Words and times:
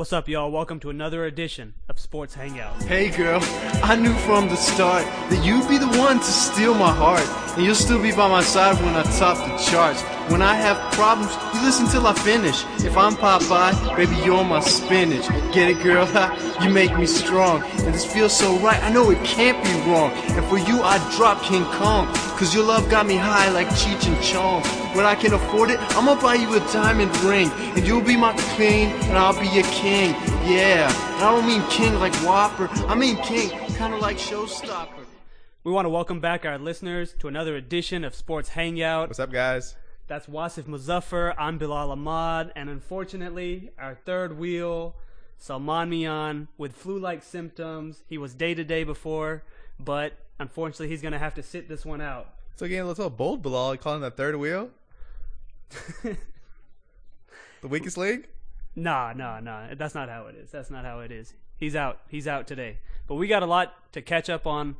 What's 0.00 0.14
up, 0.14 0.30
y'all? 0.30 0.50
Welcome 0.50 0.80
to 0.80 0.88
another 0.88 1.26
edition 1.26 1.74
of 1.90 1.98
Sports 2.00 2.34
Hangout. 2.34 2.82
Hey 2.84 3.10
girl, 3.10 3.38
I 3.82 3.96
knew 3.96 4.14
from 4.20 4.48
the 4.48 4.56
start 4.56 5.04
that 5.04 5.44
you'd 5.44 5.68
be 5.68 5.76
the 5.76 5.98
one 5.98 6.16
to 6.16 6.24
steal 6.24 6.72
my 6.72 6.90
heart. 6.90 7.20
And 7.54 7.66
you'll 7.66 7.74
still 7.74 8.00
be 8.00 8.10
by 8.10 8.26
my 8.26 8.42
side 8.42 8.82
when 8.82 8.94
I 8.94 9.02
top 9.02 9.36
the 9.36 9.70
charts. 9.70 10.00
When 10.32 10.40
I 10.40 10.54
have 10.54 10.94
problems, 10.94 11.36
you 11.54 11.60
listen 11.60 11.86
till 11.86 12.06
I 12.06 12.14
finish. 12.14 12.64
If 12.82 12.96
I'm 12.96 13.12
Popeye, 13.14 13.94
baby, 13.94 14.16
you're 14.24 14.42
my 14.42 14.60
spinach. 14.60 15.28
Get 15.52 15.68
it, 15.68 15.82
girl? 15.82 16.08
you 16.62 16.70
make 16.70 16.96
me 16.96 17.04
strong. 17.04 17.62
And 17.62 17.92
this 17.92 18.10
feels 18.10 18.34
so 18.34 18.56
right, 18.60 18.82
I 18.82 18.90
know 18.90 19.10
it 19.10 19.22
can't 19.22 19.62
be 19.62 19.90
wrong. 19.90 20.12
And 20.12 20.46
for 20.46 20.56
you, 20.56 20.80
I'd 20.80 21.14
drop 21.14 21.42
King 21.42 21.64
Kong. 21.64 22.06
Cause 22.38 22.54
your 22.54 22.64
love 22.64 22.88
got 22.88 23.04
me 23.04 23.16
high 23.16 23.50
like 23.50 23.68
Cheech 23.68 24.06
and 24.06 24.24
Chong. 24.24 24.79
When 24.92 25.06
I 25.06 25.14
can 25.14 25.32
afford 25.34 25.70
it, 25.70 25.78
I'ma 25.96 26.20
buy 26.20 26.34
you 26.34 26.52
a 26.56 26.60
diamond 26.72 27.16
ring. 27.18 27.48
And 27.76 27.86
you'll 27.86 28.00
be 28.00 28.16
my 28.16 28.32
queen, 28.56 28.88
and 28.88 29.16
I'll 29.16 29.38
be 29.38 29.46
your 29.46 29.64
king. 29.70 30.10
Yeah, 30.44 30.90
and 31.14 31.24
I 31.24 31.30
don't 31.30 31.46
mean 31.46 31.62
king 31.70 31.94
like 32.00 32.12
Whopper. 32.24 32.68
I 32.88 32.96
mean 32.96 33.16
king, 33.18 33.50
kinda 33.76 33.96
like 33.98 34.16
Showstopper. 34.16 35.04
We 35.62 35.70
want 35.70 35.84
to 35.84 35.90
welcome 35.90 36.18
back 36.18 36.44
our 36.44 36.58
listeners 36.58 37.14
to 37.20 37.28
another 37.28 37.54
edition 37.54 38.02
of 38.02 38.16
Sports 38.16 38.48
Hangout. 38.48 39.08
What's 39.08 39.20
up, 39.20 39.30
guys? 39.30 39.76
That's 40.08 40.26
Wasif 40.26 40.64
Muzaffar, 40.64 41.36
I'm 41.38 41.56
Bilal 41.56 41.92
Ahmad, 41.92 42.52
and 42.56 42.68
unfortunately, 42.68 43.70
our 43.78 43.94
third 43.94 44.36
wheel, 44.40 44.96
Salman 45.38 45.90
Mian, 45.90 46.48
with 46.58 46.74
flu-like 46.74 47.22
symptoms. 47.22 48.02
He 48.08 48.18
was 48.18 48.34
day-to-day 48.34 48.82
before, 48.82 49.44
but 49.78 50.14
unfortunately, 50.40 50.88
he's 50.88 51.00
going 51.00 51.12
to 51.12 51.18
have 51.18 51.34
to 51.34 51.44
sit 51.44 51.68
this 51.68 51.86
one 51.86 52.00
out. 52.00 52.34
So 52.56 52.66
getting 52.66 52.80
a 52.80 52.86
little 52.86 53.08
bold, 53.08 53.40
Bilal, 53.40 53.76
calling 53.76 54.00
that 54.00 54.16
third 54.16 54.34
wheel. 54.34 54.70
the 56.02 57.68
weakest 57.68 57.96
link. 57.96 58.28
Nah, 58.76 59.12
nah, 59.12 59.40
nah. 59.40 59.74
That's 59.74 59.94
not 59.94 60.08
how 60.08 60.26
it 60.26 60.36
is. 60.36 60.50
That's 60.50 60.70
not 60.70 60.84
how 60.84 61.00
it 61.00 61.10
is. 61.10 61.34
He's 61.56 61.76
out. 61.76 62.00
He's 62.08 62.26
out 62.26 62.46
today. 62.46 62.78
But 63.06 63.16
we 63.16 63.26
got 63.26 63.42
a 63.42 63.46
lot 63.46 63.74
to 63.92 64.02
catch 64.02 64.30
up 64.30 64.46
on, 64.46 64.76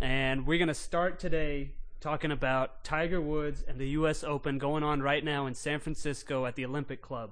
and 0.00 0.46
we're 0.46 0.58
gonna 0.58 0.74
start 0.74 1.18
today 1.18 1.70
talking 2.00 2.30
about 2.30 2.84
Tiger 2.84 3.20
Woods 3.20 3.64
and 3.66 3.78
the 3.78 3.88
U.S. 3.90 4.22
Open 4.22 4.58
going 4.58 4.82
on 4.82 5.02
right 5.02 5.24
now 5.24 5.46
in 5.46 5.54
San 5.54 5.80
Francisco 5.80 6.46
at 6.46 6.54
the 6.54 6.64
Olympic 6.64 7.00
Club. 7.02 7.30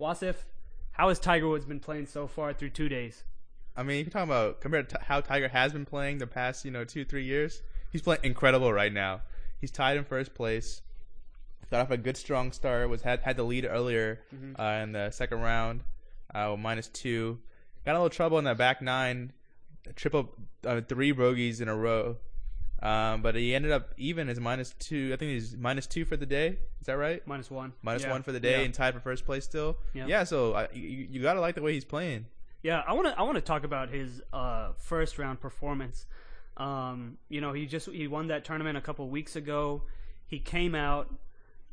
Wasif, 0.00 0.36
how 0.92 1.08
has 1.08 1.18
Tiger 1.18 1.48
Woods 1.48 1.64
been 1.64 1.80
playing 1.80 2.06
so 2.06 2.26
far 2.26 2.52
through 2.52 2.70
two 2.70 2.88
days? 2.88 3.24
I 3.76 3.82
mean, 3.82 3.98
you're 3.98 4.10
talking 4.10 4.28
about 4.28 4.60
compared 4.60 4.88
to 4.90 4.98
how 5.02 5.20
Tiger 5.20 5.48
has 5.48 5.72
been 5.72 5.86
playing 5.86 6.18
the 6.18 6.26
past, 6.26 6.64
you 6.64 6.70
know, 6.70 6.84
two 6.84 7.04
three 7.04 7.24
years. 7.24 7.62
He's 7.90 8.02
playing 8.02 8.20
incredible 8.22 8.72
right 8.72 8.92
now. 8.92 9.20
He's 9.60 9.70
tied 9.70 9.96
in 9.96 10.04
first 10.04 10.34
place. 10.34 10.82
Got 11.72 11.80
off 11.80 11.90
a 11.90 11.96
good 11.96 12.16
strong 12.16 12.52
start. 12.52 12.88
Was 12.88 13.02
had 13.02 13.20
had 13.20 13.36
the 13.36 13.42
lead 13.42 13.64
earlier 13.64 14.20
Mm-hmm. 14.32 14.60
uh, 14.60 14.82
in 14.82 14.92
the 14.92 15.10
second 15.10 15.40
round, 15.40 15.80
uh, 16.34 16.54
minus 16.56 16.86
two. 16.88 17.38
Got 17.84 17.92
a 17.92 17.98
little 17.98 18.10
trouble 18.10 18.38
in 18.38 18.44
the 18.44 18.54
back 18.54 18.80
nine, 18.82 19.32
triple 19.96 20.30
uh, 20.66 20.82
three 20.88 21.12
bogeys 21.12 21.60
in 21.60 21.68
a 21.68 21.74
row. 21.74 22.18
Um, 22.82 23.22
but 23.22 23.36
he 23.36 23.54
ended 23.54 23.70
up 23.72 23.94
even 23.96 24.28
as 24.28 24.38
minus 24.38 24.74
two. 24.78 25.10
I 25.12 25.16
think 25.16 25.30
he's 25.32 25.56
minus 25.56 25.86
two 25.86 26.04
for 26.04 26.16
the 26.16 26.26
day. 26.26 26.58
Is 26.80 26.86
that 26.86 26.94
right? 26.98 27.26
Minus 27.26 27.50
one. 27.50 27.72
Minus 27.80 28.02
Yeah. 28.02 28.10
one 28.10 28.22
for 28.22 28.32
the 28.32 28.40
day 28.40 28.58
Yeah. 28.58 28.64
and 28.66 28.74
tied 28.74 28.92
for 28.92 29.00
first 29.00 29.24
place 29.24 29.44
still. 29.44 29.78
Yeah. 29.94 30.06
Yeah. 30.06 30.24
so 30.24 30.52
uh, 30.52 30.66
you, 30.74 31.06
you 31.10 31.22
gotta 31.22 31.40
like 31.40 31.54
the 31.54 31.62
way 31.62 31.72
he's 31.72 31.84
playing. 31.84 32.26
Yeah, 32.62 32.82
I 32.86 32.92
want 32.92 33.08
to 33.08 33.18
I 33.18 33.22
want 33.22 33.36
to 33.36 33.40
talk 33.40 33.64
about 33.64 33.88
his 33.88 34.20
uh, 34.32 34.72
first 34.78 35.18
round 35.18 35.40
performance. 35.40 36.06
Um, 36.56 37.18
you 37.28 37.40
know, 37.40 37.52
he 37.52 37.66
just 37.66 37.88
he 37.88 38.06
won 38.08 38.28
that 38.28 38.44
tournament 38.44 38.76
a 38.76 38.80
couple 38.80 39.08
weeks 39.08 39.36
ago. 39.36 39.82
He 40.26 40.38
came 40.38 40.74
out. 40.74 41.12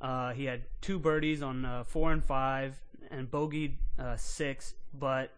Uh, 0.02 0.32
he 0.34 0.46
had 0.46 0.62
two 0.82 1.00
birdies 1.00 1.42
on 1.42 1.66
uh, 1.66 1.84
four 1.84 2.12
and 2.12 2.24
five, 2.24 2.76
and 3.12 3.30
bogeyed 3.30 3.74
uh, 3.98 4.16
six. 4.16 4.74
But 4.98 5.32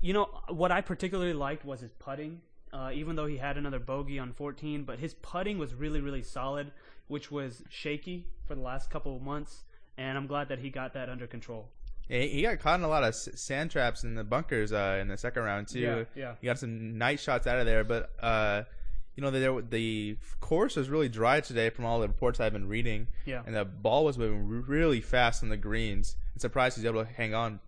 you 0.00 0.12
know 0.12 0.28
what 0.48 0.72
I 0.72 0.80
particularly 0.80 1.32
liked 1.32 1.64
was 1.64 1.80
his 1.80 1.92
putting. 1.92 2.40
Uh, 2.70 2.90
even 2.92 3.16
though 3.16 3.26
he 3.26 3.38
had 3.38 3.56
another 3.56 3.78
bogey 3.78 4.18
on 4.18 4.30
14, 4.34 4.84
but 4.84 4.98
his 4.98 5.14
putting 5.14 5.56
was 5.58 5.74
really 5.74 6.00
really 6.00 6.22
solid, 6.22 6.70
which 7.06 7.30
was 7.30 7.62
shaky 7.70 8.26
for 8.46 8.54
the 8.54 8.60
last 8.60 8.90
couple 8.90 9.16
of 9.16 9.22
months. 9.22 9.62
And 9.96 10.18
I'm 10.18 10.26
glad 10.26 10.48
that 10.50 10.58
he 10.58 10.70
got 10.70 10.92
that 10.94 11.08
under 11.08 11.26
control. 11.26 11.68
He 12.08 12.28
he 12.28 12.42
got 12.42 12.58
caught 12.58 12.78
in 12.80 12.84
a 12.84 12.88
lot 12.88 13.04
of 13.04 13.14
sand 13.14 13.70
traps 13.70 14.04
in 14.04 14.14
the 14.14 14.24
bunkers 14.24 14.72
uh, 14.72 14.98
in 15.00 15.08
the 15.08 15.16
second 15.16 15.44
round 15.44 15.68
too. 15.68 15.80
Yeah, 15.80 16.04
yeah. 16.14 16.34
He 16.40 16.46
got 16.46 16.58
some 16.58 16.98
nice 16.98 17.22
shots 17.22 17.46
out 17.46 17.58
of 17.58 17.66
there, 17.66 17.84
but 17.84 18.10
uh, 18.20 18.62
you 19.18 19.22
know 19.22 19.32
the 19.32 19.64
the 19.68 20.16
course 20.38 20.76
was 20.76 20.88
really 20.88 21.08
dry 21.08 21.40
today 21.40 21.70
from 21.70 21.84
all 21.84 21.98
the 21.98 22.06
reports 22.06 22.38
I've 22.38 22.52
been 22.52 22.68
reading. 22.68 23.08
Yeah. 23.24 23.42
and 23.44 23.56
the 23.56 23.64
ball 23.64 24.04
was 24.04 24.16
moving 24.16 24.46
really 24.46 25.00
fast 25.00 25.42
on 25.42 25.48
the 25.48 25.56
greens. 25.56 26.14
I'm 26.34 26.38
surprised 26.38 26.76
he's 26.76 26.84
able 26.84 27.04
to 27.04 27.12
hang 27.12 27.34
on. 27.34 27.58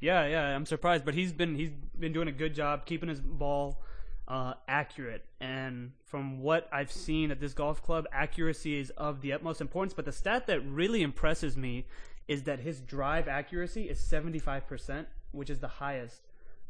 Yeah, 0.00 0.26
yeah, 0.26 0.42
I'm 0.42 0.66
surprised, 0.66 1.04
but 1.04 1.14
he's 1.14 1.32
been 1.32 1.54
he's 1.54 1.70
been 1.96 2.12
doing 2.12 2.26
a 2.26 2.32
good 2.32 2.56
job 2.56 2.86
keeping 2.86 3.08
his 3.08 3.20
ball 3.20 3.80
uh, 4.26 4.54
accurate. 4.66 5.24
And 5.40 5.92
from 6.06 6.40
what 6.40 6.68
I've 6.72 6.90
seen 6.90 7.30
at 7.30 7.38
this 7.38 7.54
golf 7.54 7.84
club, 7.84 8.06
accuracy 8.10 8.76
is 8.76 8.90
of 8.90 9.20
the 9.20 9.32
utmost 9.32 9.60
importance. 9.60 9.94
But 9.94 10.06
the 10.06 10.12
stat 10.12 10.48
that 10.48 10.60
really 10.66 11.02
impresses 11.02 11.56
me 11.56 11.86
is 12.26 12.42
that 12.42 12.58
his 12.58 12.80
drive 12.80 13.28
accuracy 13.28 13.84
is 13.84 14.00
75%, 14.00 15.06
which 15.30 15.50
is 15.50 15.60
the 15.60 15.68
highest 15.68 16.22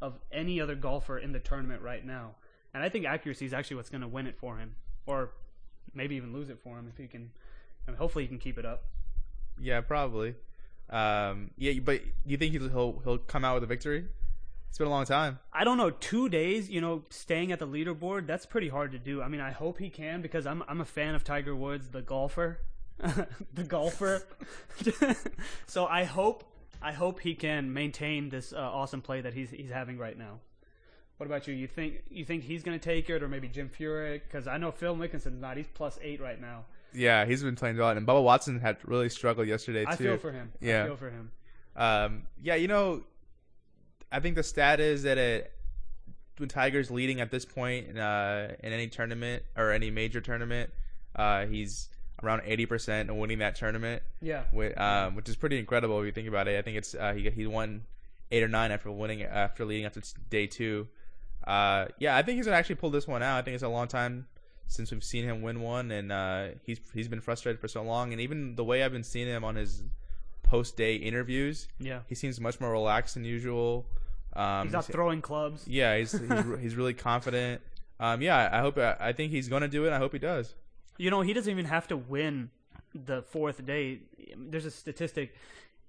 of 0.03 0.21
any 0.31 0.61
other 0.61 0.75
golfer 0.75 1.17
in 1.17 1.33
the 1.33 1.41
tournament 1.41 1.81
right 1.81 2.05
now. 2.05 2.35
And 2.77 2.85
I 2.85 2.91
think 2.91 3.07
accuracy 3.07 3.47
is 3.47 3.55
actually 3.55 3.77
what's 3.77 3.89
going 3.89 4.03
to 4.03 4.07
win 4.07 4.27
it 4.27 4.37
for 4.37 4.59
him, 4.59 4.75
or 5.07 5.31
maybe 5.95 6.15
even 6.17 6.35
lose 6.35 6.51
it 6.51 6.59
for 6.63 6.79
him 6.79 6.87
if 6.93 6.99
he 6.99 7.07
can. 7.07 7.31
I 7.89 7.93
mean, 7.93 7.97
hopefully, 7.97 8.25
he 8.25 8.29
can 8.29 8.39
keep 8.39 8.59
it 8.59 8.67
up. 8.67 8.85
Yeah, 9.59 9.81
probably. 9.81 10.35
Um, 10.91 11.53
yeah, 11.57 11.73
but 11.83 12.03
you 12.27 12.37
think 12.37 12.53
he'll 12.53 12.69
he'll, 12.69 13.01
he'll 13.03 13.17
come 13.17 13.47
out 13.47 13.55
with 13.55 13.63
a 13.63 13.67
victory? 13.67 14.05
It's 14.69 14.77
been 14.77 14.89
a 14.89 14.91
long 14.91 15.07
time. 15.07 15.39
I 15.55 15.65
don't 15.65 15.79
know, 15.79 15.89
two 15.89 16.29
days, 16.29 16.69
you 16.69 16.83
know, 16.83 17.05
staying 17.09 17.51
at 17.51 17.61
the 17.61 17.67
leaderboard, 17.67 18.27
that's 18.27 18.45
pretty 18.45 18.69
hard 18.69 18.93
to 18.93 18.99
do. 18.99 19.23
I 19.23 19.29
mean, 19.29 19.41
I 19.41 19.53
hope 19.53 19.79
he 19.79 19.89
can 19.89 20.21
because 20.21 20.47
I'm 20.47 20.63
I'm 20.69 20.83
a 20.83 20.85
fan 20.85 21.15
of 21.15 21.25
Tiger 21.25 21.57
Woods, 21.57 21.89
the 21.89 22.03
golfer. 22.03 22.61
the 23.55 23.65
golfer. 23.65 24.23
so 25.67 25.87
I 25.87 26.05
hope 26.05 26.45
I 26.83 26.93
hope 26.93 27.21
he 27.21 27.35
can 27.35 27.73
maintain 27.73 28.29
this 28.29 28.53
uh, 28.53 28.59
awesome 28.59 29.01
play 29.01 29.23
that 29.23 29.33
he's 29.33 29.49
he's 29.49 29.71
having 29.71 29.97
right 29.97 30.19
now. 30.19 30.41
What 31.19 31.27
about 31.27 31.47
you? 31.49 31.55
You 31.55 31.67
think 31.67 32.03
you 32.11 32.25
think 32.25 32.43
he's 32.45 32.63
going 32.63 32.79
to 32.79 32.85
take 32.85 33.09
it 33.09 33.23
or 33.23 33.29
maybe 33.29 33.49
Jim 33.49 33.71
Furyk 33.71 34.23
cuz 34.31 34.47
I 34.47 34.59
know 34.59 34.71
Phil 34.71 34.95
Mickelson's 34.97 35.41
not. 35.41 35.57
He's 35.57 35.67
plus 35.73 35.99
8 36.03 36.21
right 36.21 36.41
now. 36.41 36.65
Yeah, 36.93 37.25
he's 37.27 37.43
been 37.43 37.57
playing 37.57 37.77
well, 37.77 37.91
and 37.91 38.07
Bubba 38.07 38.23
Watson 38.23 38.61
had 38.61 38.77
really 38.85 39.09
struggled 39.09 39.49
yesterday 39.49 39.85
too. 39.85 39.91
I 39.91 39.97
feel 39.97 40.17
for 40.19 40.33
him. 40.33 40.53
I 40.63 40.65
Yeah. 40.65 40.85
feel 40.87 40.97
for 40.97 41.11
him. 41.11 41.31
Um, 41.75 42.23
yeah, 42.43 42.55
you 42.55 42.69
know, 42.69 43.05
I 44.11 44.21
think 44.21 44.35
the 44.37 44.43
stat 44.43 44.81
is 44.81 45.03
that 45.03 45.19
it, 45.19 45.53
when 46.39 46.49
Tiger's 46.49 46.91
leading 46.91 47.21
at 47.21 47.31
this 47.31 47.45
point 47.45 47.89
in, 47.89 47.99
uh, 47.99 48.55
in 48.63 48.73
any 48.73 48.89
tournament 48.89 49.43
or 49.57 49.73
any 49.73 49.91
major 49.91 50.21
tournament, 50.21 50.71
uh, 51.17 51.45
he's 51.47 51.89
around 52.23 52.43
eighty 52.47 52.65
percent 52.67 53.11
of 53.11 53.17
winning 53.17 53.39
that 53.39 53.57
tournament, 53.57 54.03
Yeah. 54.23 54.45
which, 54.53 54.75
um, 54.79 55.17
which 55.17 55.29
is 55.29 55.37
pretty 55.37 55.59
incredible 55.59 55.99
if 56.01 56.07
you 56.07 56.13
think 56.13 56.29
about 56.29 56.49
it. 56.49 56.59
I 56.59 56.63
think 56.63 56.79
it's 56.79 56.95
uh, 56.95 57.13
he 57.15 57.29
he 57.31 57.47
won 57.47 57.85
eight 58.31 58.43
or 58.43 58.49
nine 58.49 58.71
after 58.71 58.91
winning 58.91 59.23
after 59.23 59.65
leading 59.65 59.85
after 59.87 60.01
day 60.31 60.47
two. 60.47 60.89
Uh, 61.47 61.87
yeah, 61.99 62.17
I 62.17 62.23
think 62.23 62.37
he's 62.37 62.47
gonna 62.47 62.57
actually 62.57 62.75
pull 62.77 62.91
this 62.91 63.07
one 63.07 63.23
out. 63.23 63.39
I 63.39 63.43
think 63.43 63.55
it's 63.55 63.63
a 63.63 63.69
long 63.69 63.89
time 63.89 64.27
since 64.67 64.91
we've 64.91 65.05
seen 65.05 65.25
him 65.25 65.43
win 65.43 65.61
one, 65.61 65.91
and 65.91 66.11
uh, 66.11 66.47
he's 66.65 66.81
he's 66.93 67.09
been 67.09 67.21
frustrated 67.21 67.61
for 67.61 67.69
so 67.69 67.83
long. 67.83 68.13
And 68.13 68.21
even 68.21 68.57
the 68.57 68.65
way 68.65 68.83
I've 68.83 68.93
been 68.93 69.05
seeing 69.05 69.29
him 69.29 69.45
on 69.45 69.55
his 69.55 69.83
post 70.43 70.77
day 70.77 70.97
interviews, 70.97 71.69
Yeah. 71.79 72.01
he 72.09 72.15
seems 72.15 72.41
much 72.41 72.61
more 72.61 72.71
relaxed 72.71 73.15
than 73.15 73.25
usual. 73.25 73.87
Um, 74.35 74.67
He's 74.67 74.73
not 74.73 74.85
throwing 74.85 75.23
clubs. 75.23 75.67
yeah, 75.67 75.97
he's 75.97 76.13
he's, 76.19 76.45
he's 76.61 76.75
really 76.75 76.95
confident. 76.95 77.63
Um, 77.99 78.21
yeah, 78.21 78.51
I 78.53 78.61
hope 78.61 78.77
I 78.79 79.13
think 79.13 79.33
he's 79.33 79.49
gonna 79.49 79.69
do 79.69 79.87
it. 79.87 79.93
I 79.93 79.99
hope 79.99 80.13
he 80.13 80.19
does. 80.19 80.55
You 80.99 81.11
know, 81.11 81.21
he 81.23 81.33
doesn't 81.33 81.51
even 81.51 81.67
have 81.67 81.87
to 81.89 81.97
win 81.97 82.51
the 82.95 83.23
fourth 83.23 83.65
day. 83.65 84.01
There's 84.37 84.65
a 84.67 84.71
statistic. 84.71 85.35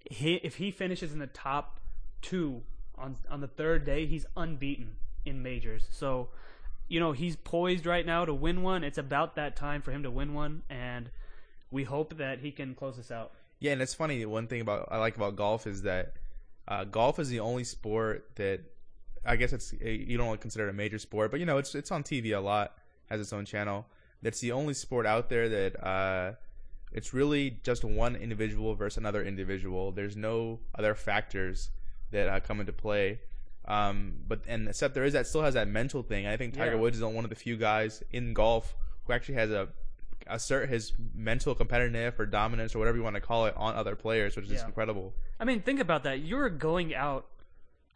He, 0.10 0.36
if 0.36 0.56
he 0.56 0.72
finishes 0.72 1.12
in 1.14 1.20
the 1.20 1.28
top 1.28 1.80
two 2.22 2.62
on 2.98 3.18
on 3.30 3.42
the 3.42 3.48
third 3.48 3.86
day, 3.86 4.06
he's 4.06 4.26
unbeaten 4.38 4.96
in 5.28 5.44
majors. 5.44 5.88
So, 5.92 6.30
you 6.88 7.00
know, 7.00 7.12
he's 7.12 7.36
poised 7.36 7.86
right 7.86 8.06
now 8.06 8.26
to 8.26 8.34
win 8.34 8.64
one. 8.64 8.84
It's 8.84 8.98
about 8.98 9.36
that 9.36 9.56
time 9.56 9.82
for 9.82 9.92
him 9.92 10.04
to 10.04 10.12
win 10.12 10.34
one, 10.34 10.64
and 10.70 11.10
we 11.72 11.84
hope 11.84 12.18
that 12.18 12.40
he 12.40 12.52
can 12.52 12.76
close 12.76 12.98
this 12.98 13.12
out. 13.12 13.34
Yeah, 13.60 13.74
and 13.74 13.82
it's 13.82 13.94
funny. 13.94 14.24
One 14.26 14.48
thing 14.48 14.62
about 14.62 14.88
I 14.92 14.98
like 14.98 15.16
about 15.16 15.36
golf 15.36 15.68
is 15.68 15.82
that 15.84 16.14
uh, 16.68 16.84
golf 16.84 17.20
is 17.20 17.30
the 17.30 17.40
only 17.40 17.64
sport 17.64 18.30
that 18.36 18.62
I 19.26 19.36
guess 19.36 19.54
it's 19.54 19.74
eh, 19.82 19.90
you 19.90 20.18
don't 20.18 20.40
consider 20.40 20.68
it 20.68 20.70
a 20.70 20.74
major 20.74 21.00
sport, 21.00 21.32
but 21.32 21.40
you 21.40 21.46
know 21.46 21.58
it's 21.58 21.76
it's 21.76 21.92
on 21.92 22.04
TV 22.04 22.36
a 22.36 22.40
lot, 22.40 22.78
has 23.10 23.20
its 23.20 23.34
own 23.34 23.46
channel. 23.46 23.86
That's 24.22 24.40
the 24.40 24.52
only 24.52 24.74
sport 24.74 25.06
out 25.06 25.30
there 25.30 25.50
that 25.50 25.86
uh, 25.86 26.34
it's 26.92 27.14
really 27.14 27.60
just 27.64 27.84
one 27.84 28.16
individual 28.16 28.76
versus 28.76 28.98
another 28.98 29.24
individual. 29.24 29.92
There's 29.92 30.16
no 30.16 30.60
other 30.76 30.96
factors 30.96 31.70
that 32.12 32.30
uh, 32.30 32.40
come 32.40 32.60
into 32.60 32.74
play. 32.74 33.20
Um, 33.68 34.14
but 34.28 34.42
and 34.48 34.68
except 34.70 34.94
there 34.94 35.04
is 35.04 35.14
that 35.14 35.28
still 35.28 35.42
has 35.42 35.54
that 35.56 35.68
mental 35.68 36.02
thing. 36.04 36.26
I 36.26 36.38
think 36.38 36.54
Tiger 36.54 36.76
Yeah. 36.76 36.80
Woods 36.82 36.98
is 36.98 37.04
one 37.04 37.24
of 37.26 37.30
the 37.30 37.36
few 37.36 37.58
guys 37.58 38.02
in 38.12 38.34
golf 38.34 38.76
who 39.06 39.14
actually 39.14 39.36
has 39.36 39.52
a 39.52 39.70
assert 40.30 40.68
his 40.70 40.92
mental 41.16 41.56
competitiveness 41.56 42.20
or 42.20 42.26
dominance 42.26 42.76
or 42.76 42.80
whatever 42.80 42.98
you 42.98 43.04
want 43.04 43.16
to 43.16 43.22
call 43.22 43.46
it 43.46 43.54
on 43.56 43.76
other 43.76 43.96
players, 43.96 44.36
which 44.36 44.46
is 44.46 44.52
Yeah. 44.54 44.66
incredible. 44.66 45.14
I 45.40 45.46
mean, 45.46 45.62
think 45.62 45.80
about 45.80 46.04
that. 46.04 46.20
You're 46.20 46.50
going 46.50 46.94
out 46.96 47.26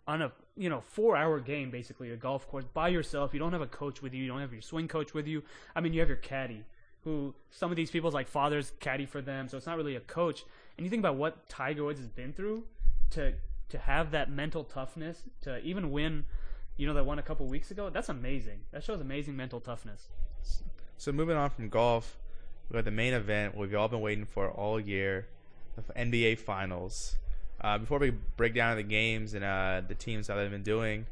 on 0.07 0.21
a 0.21 0.31
you 0.57 0.69
know 0.69 0.81
four 0.81 1.15
hour 1.15 1.39
game 1.39 1.71
basically 1.71 2.11
a 2.11 2.17
golf 2.17 2.47
course 2.47 2.65
by 2.73 2.89
yourself. 2.89 3.33
You 3.33 3.39
don't 3.39 3.53
have 3.53 3.61
a 3.61 3.67
coach 3.67 4.01
with 4.01 4.13
you. 4.13 4.23
You 4.23 4.27
don't 4.29 4.39
have 4.41 4.51
your 4.53 4.61
swing 4.61 4.87
coach 4.87 5.13
with 5.13 5.27
you. 5.27 5.43
I 5.75 5.81
mean, 5.81 5.93
you 5.93 5.99
have 6.01 6.09
your 6.09 6.17
caddy, 6.17 6.63
who 7.03 7.33
some 7.49 7.71
of 7.71 7.77
these 7.77 7.91
people's 7.91 8.13
like 8.13 8.27
fathers 8.27 8.73
caddy 8.79 9.05
for 9.05 9.21
them, 9.21 9.47
so 9.47 9.57
it's 9.57 9.65
not 9.65 9.77
really 9.77 9.95
a 9.95 10.01
coach. 10.01 10.43
And 10.77 10.85
you 10.85 10.89
think 10.89 11.01
about 11.01 11.15
what 11.15 11.47
Tiger 11.49 11.83
Woods 11.85 11.99
has 11.99 12.09
been 12.09 12.33
through 12.33 12.65
to 13.11 13.33
to 13.71 13.77
have 13.79 14.11
that 14.11 14.29
mental 14.31 14.63
toughness 14.63 15.23
to 15.41 15.59
even 15.61 15.91
win, 15.91 16.25
you 16.77 16.87
know, 16.87 16.93
that 16.93 17.05
one 17.05 17.19
a 17.19 17.23
couple 17.23 17.45
weeks 17.47 17.71
ago. 17.71 17.89
That's 17.89 18.09
amazing. 18.09 18.61
That 18.71 18.83
shows 18.83 19.01
amazing 19.01 19.35
mental 19.35 19.59
toughness. 19.59 20.07
So 20.97 21.11
moving 21.11 21.35
on 21.37 21.49
from 21.49 21.69
golf, 21.69 22.17
we 22.69 22.75
have 22.77 22.85
the 22.85 22.91
main 22.91 23.13
event 23.13 23.57
we've 23.57 23.73
all 23.75 23.87
been 23.87 24.01
waiting 24.01 24.25
for 24.25 24.49
all 24.49 24.79
year, 24.79 25.27
the 25.75 25.81
NBA 25.93 26.39
Finals. 26.39 27.15
Uh, 27.59 27.77
before 27.77 27.99
we 27.99 28.09
break 28.37 28.55
down 28.55 28.75
the 28.77 28.83
games 28.83 29.33
and 29.33 29.43
uh, 29.43 29.81
the 29.87 29.95
teams 29.95 30.27
that 30.27 30.35
they've 30.35 30.49
been 30.51 30.63
doing, 30.63 31.05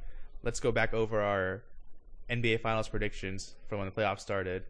let's 0.43 0.59
go 0.59 0.71
back 0.71 0.93
over 0.93 1.21
our 1.21 1.61
NBA 2.29 2.61
Finals 2.61 2.87
predictions 2.87 3.55
from 3.67 3.79
when 3.79 3.87
the 3.87 3.91
playoffs 3.91 4.19
started. 4.21 4.63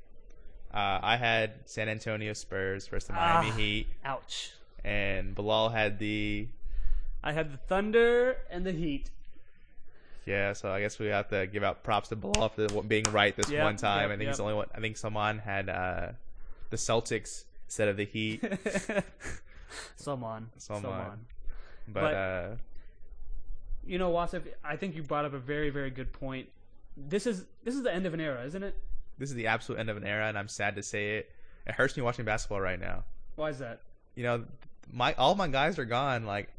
Uh, 0.74 1.00
I 1.02 1.18
had 1.18 1.52
San 1.66 1.90
Antonio 1.90 2.34
Spurs 2.34 2.88
versus 2.88 3.08
the 3.08 3.14
Miami 3.14 3.50
Ah. 3.50 3.56
Heat, 3.58 3.88
Ouch. 4.06 4.52
and 4.84 5.34
Bilal 5.36 5.70
had 5.70 6.00
the 6.00 6.48
I 7.24 7.34
had 7.34 7.52
the 7.54 7.58
Thunder 7.58 8.38
and 8.50 8.66
the 8.66 8.72
Heat. 8.72 9.10
yeah. 10.26 10.54
So 10.54 10.72
I 10.72 10.80
guess 10.82 11.00
we 11.00 11.08
have 11.08 11.28
to 11.30 11.48
give 11.48 11.64
out 11.64 11.84
props 11.84 12.10
to 12.10 12.16
Bilal 12.16 12.50
for 12.50 12.84
being 12.84 13.06
right 13.12 13.36
this 13.36 13.50
Yep, 13.50 13.64
one 13.64 13.76
time. 13.78 14.10
yep, 14.10 14.16
I 14.16 14.18
think 14.18 14.28
yep. 14.28 14.36
the 14.38 14.44
only 14.44 14.56
one. 14.56 14.68
I 14.74 14.80
think 14.80 14.98
Salman 14.98 15.40
had 15.40 15.70
uh, 15.70 16.08
the 16.70 16.78
Celtics 16.78 17.44
instead 17.68 17.88
of 17.90 17.98
the 17.98 18.06
Heat. 18.06 18.44
Someone. 19.96 20.50
Someone. 20.58 20.82
Someone. 20.84 21.20
But, 21.88 22.02
But- 22.02 22.14
uh, 22.14 22.50
You 23.86 23.98
know, 23.98 24.12
Wasif, 24.12 24.44
I 24.64 24.76
think 24.76 24.96
you 24.96 25.04
brought 25.04 25.26
up 25.26 25.34
a 25.34 25.40
very, 25.40 25.70
very 25.70 25.90
good 25.90 26.12
point. 26.14 26.48
This 26.98 27.26
is 27.26 27.46
this 27.64 27.76
is 27.76 27.84
the 27.84 27.94
end 27.94 28.06
of 28.06 28.14
an 28.14 28.20
era, 28.20 28.44
isn't 28.46 28.62
it? 28.64 28.76
this 29.18 29.30
is 29.30 29.36
the 29.36 29.48
absolute 29.48 29.80
end 29.80 29.90
of 29.90 29.98
an 29.98 30.06
era, 30.06 30.28
and 30.30 30.38
I'm 30.38 30.48
sad 30.48 30.76
to 30.78 30.84
say 30.84 31.18
it. 31.18 31.32
It 31.68 31.74
hurts 31.76 31.96
me 31.98 32.04
watching 32.04 32.24
basketball 32.24 32.62
right 32.62 32.80
now. 32.80 33.04
Why 33.36 33.50
is 33.50 33.60
that? 33.60 33.82
You 34.16 34.24
know, 34.24 34.46
my 34.92 35.14
all 35.14 35.36
my 35.36 35.48
guys 35.48 35.78
are 35.80 35.86
gone. 35.86 36.26
Like 36.26 36.50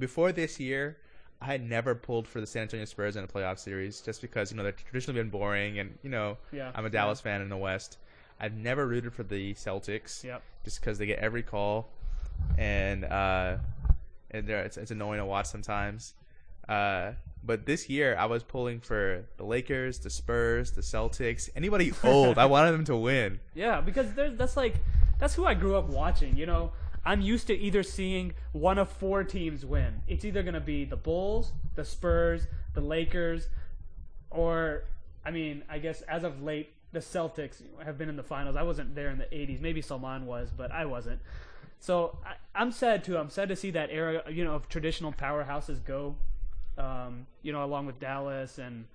before 0.00 0.32
this 0.32 0.58
year, 0.58 0.96
I 1.40 1.46
had 1.46 1.62
never 1.68 1.94
pulled 1.94 2.26
for 2.26 2.40
the 2.40 2.46
San 2.46 2.62
Antonio 2.62 2.84
Spurs 2.86 3.16
in 3.16 3.24
a 3.24 3.26
playoff 3.28 3.58
series 3.58 4.00
just 4.00 4.20
because 4.20 4.50
you 4.50 4.56
know 4.56 4.62
they've 4.64 4.76
traditionally 4.76 5.20
been 5.20 5.30
boring, 5.30 5.78
and 5.78 5.96
you 6.02 6.10
know 6.10 6.36
Yeah. 6.52 6.72
I'm 6.74 6.84
a 6.84 6.90
Dallas 6.90 7.20
fan 7.20 7.40
in 7.40 7.48
the 7.48 7.56
West. 7.56 7.98
I've 8.40 8.54
never 8.54 8.86
rooted 8.86 9.12
for 9.12 9.22
the 9.22 9.54
Celtics 9.54 10.24
Yep. 10.24 10.42
just 10.64 10.80
because 10.80 10.98
they 10.98 11.06
get 11.06 11.18
every 11.20 11.42
call, 11.42 11.88
and 12.58 13.04
uh, 13.04 13.56
and 14.30 14.48
it's 14.48 14.76
it's 14.76 14.90
annoying 14.90 15.18
to 15.18 15.24
watch 15.26 15.46
sometimes. 15.46 16.14
Uh, 16.68 17.12
but 17.42 17.64
this 17.66 17.88
year, 17.88 18.16
I 18.18 18.26
was 18.26 18.42
pulling 18.42 18.80
for 18.80 19.24
the 19.38 19.44
Lakers, 19.44 19.98
the 19.98 20.10
Spurs, 20.10 20.72
the 20.72 20.82
Celtics, 20.82 21.48
anybody 21.56 21.92
old. 22.04 22.38
I 22.38 22.46
wanted 22.46 22.72
them 22.72 22.84
to 22.84 22.96
win. 22.96 23.40
Yeah, 23.54 23.80
because 23.80 24.06
that's 24.14 24.56
like 24.56 24.74
that's 25.18 25.34
who 25.34 25.46
I 25.46 25.54
grew 25.54 25.76
up 25.76 25.88
watching. 25.88 26.36
You 26.36 26.46
know, 26.46 26.72
I'm 27.04 27.20
used 27.20 27.46
to 27.46 27.56
either 27.56 27.82
seeing 27.82 28.34
one 28.52 28.78
of 28.78 28.90
four 28.90 29.24
teams 29.24 29.64
win. 29.64 30.02
It's 30.06 30.24
either 30.24 30.42
gonna 30.42 30.60
be 30.60 30.84
the 30.84 30.96
Bulls, 30.96 31.52
the 31.74 31.84
Spurs, 31.84 32.46
the 32.74 32.80
Lakers, 32.80 33.48
or 34.30 34.84
I 35.24 35.30
mean, 35.30 35.62
I 35.68 35.78
guess 35.78 36.02
as 36.02 36.24
of 36.24 36.42
late, 36.42 36.72
the 36.92 37.00
Celtics 37.00 37.62
have 37.84 37.96
been 37.96 38.08
in 38.08 38.16
the 38.16 38.22
finals. 38.22 38.56
I 38.56 38.62
wasn't 38.62 38.94
there 38.94 39.10
in 39.10 39.18
the 39.18 39.24
'80s. 39.24 39.60
Maybe 39.60 39.80
Salman 39.80 40.26
was, 40.26 40.50
but 40.56 40.70
I 40.70 40.84
wasn't. 40.84 41.20
So 41.78 42.18
I, 42.24 42.34
I'm 42.54 42.72
sad 42.72 43.04
too. 43.04 43.16
I'm 43.16 43.30
sad 43.30 43.48
to 43.48 43.56
see 43.56 43.70
that 43.70 43.88
era, 43.90 44.22
you 44.30 44.44
know, 44.44 44.54
of 44.54 44.68
traditional 44.68 45.12
powerhouses 45.12 45.82
go. 45.84 46.16
Um, 46.76 47.26
you 47.42 47.52
know, 47.52 47.64
along 47.64 47.86
with 47.86 47.98
Dallas 47.98 48.58
and 48.58 48.86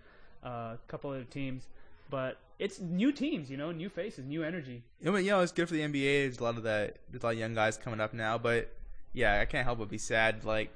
uh, 0.44 0.76
a 0.76 0.80
couple 0.88 1.12
other 1.12 1.24
teams, 1.24 1.68
but 2.10 2.38
it's 2.60 2.80
new 2.80 3.12
teams. 3.12 3.50
You 3.50 3.58
know, 3.58 3.72
new 3.72 3.90
faces, 3.90 4.26
new 4.26 4.44
energy. 4.44 4.84
You 5.02 5.12
know, 5.12 5.18
you 5.18 5.32
know, 5.32 5.42
it's 5.42 5.52
good 5.52 5.68
for 5.68 5.74
the 5.74 5.82
NBA. 5.82 6.24
There's 6.24 6.40
a 6.40 6.44
lot 6.44 6.58
of 6.58 6.64
that. 6.64 6.98
There's 7.10 7.24
a 7.24 7.26
lot 7.26 7.34
of 7.34 7.40
young 7.40 7.54
guys 7.54 7.78
coming 7.78 8.00
up 8.00 8.14
now, 8.14 8.38
but 8.38 8.72
yeah, 9.14 9.40
I 9.40 9.46
can't 9.46 9.66
help 9.66 9.80
but 9.80 9.90
be 9.90 9.98
sad. 9.98 10.44
Like, 10.44 10.70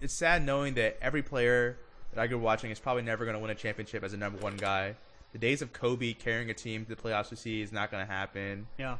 it's 0.00 0.14
sad 0.14 0.44
knowing 0.44 0.74
that 0.74 0.98
every 1.00 1.22
player 1.22 1.78
that 2.12 2.20
I 2.20 2.26
grew 2.26 2.38
watching 2.38 2.70
is 2.70 2.78
probably 2.78 3.02
never 3.02 3.24
going 3.24 3.34
to 3.34 3.40
win 3.40 3.50
a 3.50 3.54
championship 3.54 4.04
as 4.04 4.12
a 4.12 4.16
number 4.16 4.38
one 4.38 4.56
guy. 4.56 4.94
The 5.32 5.38
days 5.38 5.62
of 5.62 5.72
Kobe 5.72 6.12
carrying 6.12 6.50
a 6.50 6.54
team 6.54 6.84
to 6.84 6.94
the 6.94 7.00
playoffs 7.00 7.30
we 7.30 7.36
see 7.36 7.60
is 7.60 7.72
not 7.72 7.90
going 7.90 8.06
to 8.06 8.12
happen. 8.12 8.66
Yeah. 8.78 8.98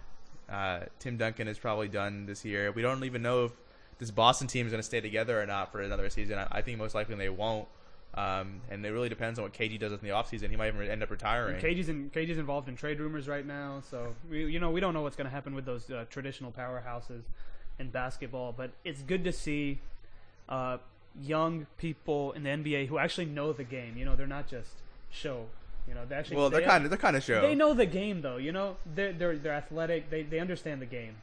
Uh, 0.50 0.81
Tim 0.99 1.17
Duncan 1.17 1.47
is 1.47 1.59
probably 1.59 1.88
done 1.88 2.27
this 2.27 2.44
year. 2.44 2.73
We 2.73 2.82
don't 2.82 3.05
even 3.05 3.23
know 3.23 3.44
if 3.44 3.53
this 3.99 4.11
Boston 4.11 4.49
team 4.49 4.67
is 4.67 4.73
going 4.73 4.81
to 4.81 4.87
stay 4.87 5.00
together 5.00 5.41
or 5.41 5.47
not 5.47 5.70
for 5.70 5.81
another 5.81 6.11
season. 6.11 6.38
I, 6.38 6.49
I 6.50 6.62
think 6.62 6.79
most 6.79 6.94
likely 6.94 7.15
they 7.15 7.29
won't. 7.29 7.69
Um, 8.17 8.61
and 8.71 8.87
it 8.87 8.91
really 8.91 9.09
depends 9.09 9.39
on 9.39 9.45
what 9.45 9.53
KG 9.53 9.79
does 9.79 9.93
in 9.93 9.99
the 10.01 10.11
offseason. 10.11 10.49
He 10.49 10.57
might 10.57 10.69
even 10.69 10.89
end 10.89 11.03
up 11.03 11.11
retiring. 11.11 11.61
KG's 11.61 11.89
in, 11.89 12.11
KG's 12.11 12.39
involved 12.39 12.69
in 12.69 12.77
trade 12.77 13.01
rumors 13.01 13.27
right 13.27 13.45
now, 13.45 13.83
so 13.91 14.15
we 14.31 14.45
you 14.47 14.61
know 14.61 14.71
we 14.71 14.81
don't 14.81 14.95
know 14.95 15.03
what's 15.03 15.17
going 15.17 15.27
to 15.27 15.35
happen 15.35 15.55
with 15.55 15.65
those 15.65 15.91
uh, 15.91 16.05
traditional 16.11 16.53
powerhouses 16.53 17.23
in 17.81 17.91
basketball. 17.91 18.53
But 18.57 18.71
it's 18.85 19.03
good 19.03 19.25
to 19.25 19.33
see 19.33 19.81
uh, 20.49 20.79
young 21.21 21.67
people 21.77 22.33
in 22.33 22.45
the 22.45 22.51
NBA 22.51 22.87
who 22.87 22.99
actually 22.99 23.27
know 23.27 23.53
the 23.53 23.65
game. 23.65 23.97
You 23.97 24.05
know, 24.05 24.15
they're 24.15 24.29
not 24.29 24.47
just 24.47 24.71
show. 25.11 25.47
You 25.89 25.95
know, 25.95 26.03
they 26.09 26.15
actually 26.15 26.37
well, 26.37 26.51
they're 26.51 26.61
they- 26.61 26.67
kind 26.67 26.85
of 26.85 26.91
they're 26.91 26.99
kind 26.99 27.17
of 27.17 27.25
show. 27.25 27.41
they 27.41 27.57
know 27.57 27.75
the 27.75 27.87
game 27.87 28.23
though. 28.23 28.37
You 28.37 28.53
know, 28.53 28.77
they're 28.95 29.13
they're 29.13 29.37
they're 29.37 29.55
athletic. 29.55 30.09
They 30.11 30.23
they 30.23 30.39
understand 30.39 30.81
the 30.81 30.87
game. 30.87 31.17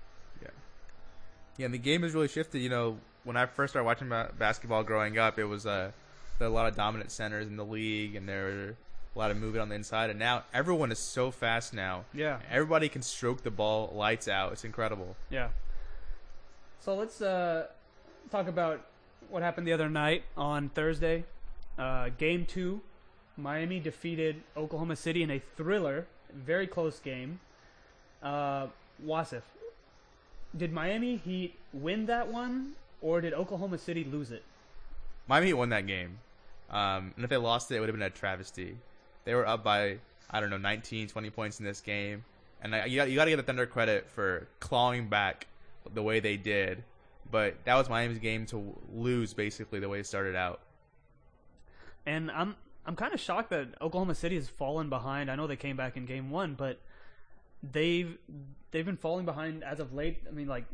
Yeah, 1.58 1.66
and 1.66 1.74
the 1.74 1.80
game 1.80 2.04
has 2.04 2.14
really 2.14 2.28
shifted. 2.28 2.60
You 2.60 2.70
know, 2.70 2.98
when 3.24 3.38
I 3.38 3.46
first 3.46 3.74
started 3.74 3.86
watching 3.86 4.10
basketball 4.38 4.84
growing 4.84 5.18
up, 5.18 5.38
it 5.38 5.44
was 5.44 5.66
uh, 5.66 5.92
there 6.42 6.50
were 6.50 6.56
a 6.56 6.58
lot 6.58 6.68
of 6.68 6.76
dominant 6.76 7.12
centers 7.12 7.48
in 7.48 7.56
the 7.56 7.64
league, 7.66 8.16
and 8.16 8.28
there 8.28 8.44
were 8.44 8.76
a 9.16 9.20
lot 9.20 9.30
of 9.30 9.38
movement 9.38 9.62
on 9.62 9.70
the 9.70 9.76
inside. 9.76 10.10
And 10.10 10.18
now 10.18 10.44
everyone 10.54 10.92
is 10.92 10.98
so 10.98 11.30
fast 11.30 11.72
now. 11.74 12.06
Yeah. 12.14 12.40
Everybody 12.50 12.90
can 12.90 13.04
stroke 13.04 13.44
the 13.44 13.52
ball 13.52 13.92
lights 13.94 14.28
out. 14.28 14.52
It's 14.52 14.64
incredible. 14.64 15.16
Yeah. 15.30 15.50
So 16.80 16.96
let's 16.96 17.22
uh, 17.22 17.68
talk 18.32 18.48
about 18.48 18.82
what 19.30 19.44
happened 19.44 19.68
the 19.68 19.74
other 19.74 19.88
night 19.88 20.24
on 20.36 20.70
Thursday. 20.70 21.26
Uh, 21.78 22.10
game 22.18 22.46
two, 22.46 22.82
Miami 23.38 23.80
defeated 23.80 24.42
Oklahoma 24.58 24.96
City 24.96 25.22
in 25.22 25.30
a 25.30 25.42
thriller, 25.56 26.08
very 26.34 26.66
close 26.66 27.00
game. 27.00 27.40
Uh, 28.24 28.68
Wasif, 29.06 29.44
did 30.58 30.74
Miami 30.74 31.18
Heat 31.18 31.56
win 31.72 32.08
that 32.08 32.28
one, 32.32 32.74
or 33.00 33.22
did 33.22 33.34
Oklahoma 33.34 33.78
City 33.78 34.04
lose 34.04 34.32
it? 34.32 34.44
Miami 35.28 35.48
Heat 35.48 35.54
won 35.54 35.70
that 35.70 35.88
game, 35.88 36.20
um, 36.71 37.13
and 37.16 37.23
if 37.23 37.30
they 37.30 37.37
lost 37.37 37.69
it, 37.71 37.75
it 37.75 37.80
would 37.80 37.90
have 37.90 37.95
been 37.95 38.01
a 38.01 38.09
travesty. 38.09 38.78
They 39.25 39.35
were 39.35 39.47
up 39.47 39.63
by 39.63 39.99
I 40.30 40.40
don't 40.40 40.49
know 40.49 40.57
19, 40.57 41.09
20 41.09 41.30
points 41.30 41.59
in 41.59 41.66
this 41.66 41.81
game, 41.81 42.23
and 42.61 42.73
I, 42.73 42.85
you 42.85 42.95
got 42.95 43.09
you 43.09 43.16
got 43.16 43.25
to 43.25 43.31
give 43.31 43.37
the 43.37 43.44
Thunder 43.44 43.66
credit 43.66 44.09
for 44.09 44.47
clawing 44.59 45.09
back 45.09 45.47
the 45.94 46.01
way 46.01 46.19
they 46.19 46.37
did. 46.37 46.83
But 47.30 47.56
that 47.66 47.75
was 47.75 47.90
Miami's 47.90 48.19
game 48.19 48.45
to 48.47 48.75
lose, 48.94 49.33
basically 49.33 49.80
the 49.80 49.87
way 49.87 49.99
it 49.99 50.06
started 50.06 50.35
out. 50.35 50.61
And 52.06 52.31
I'm 52.31 52.56
I'm 52.85 52.95
kind 52.95 53.13
of 53.13 53.19
shocked 53.19 53.51
that 53.51 53.69
Oklahoma 53.81 54.16
City 54.16 54.35
has 54.35 54.49
fallen 54.49 54.90
behind. 54.90 55.30
I 55.30 55.35
know 55.35 55.47
they 55.47 55.56
came 55.56 55.78
back 55.78 55.97
in 55.97 56.06
game 56.06 56.30
one, 56.30 56.56
but 56.56 56.80
they've 57.63 58.18
they've 58.71 58.85
been 58.85 58.97
falling 58.97 59.25
behind 59.25 59.63
as 59.63 59.80
of 59.80 59.94
late. 59.94 60.23
I 60.28 60.31
mean, 60.31 60.47
like 60.47 60.66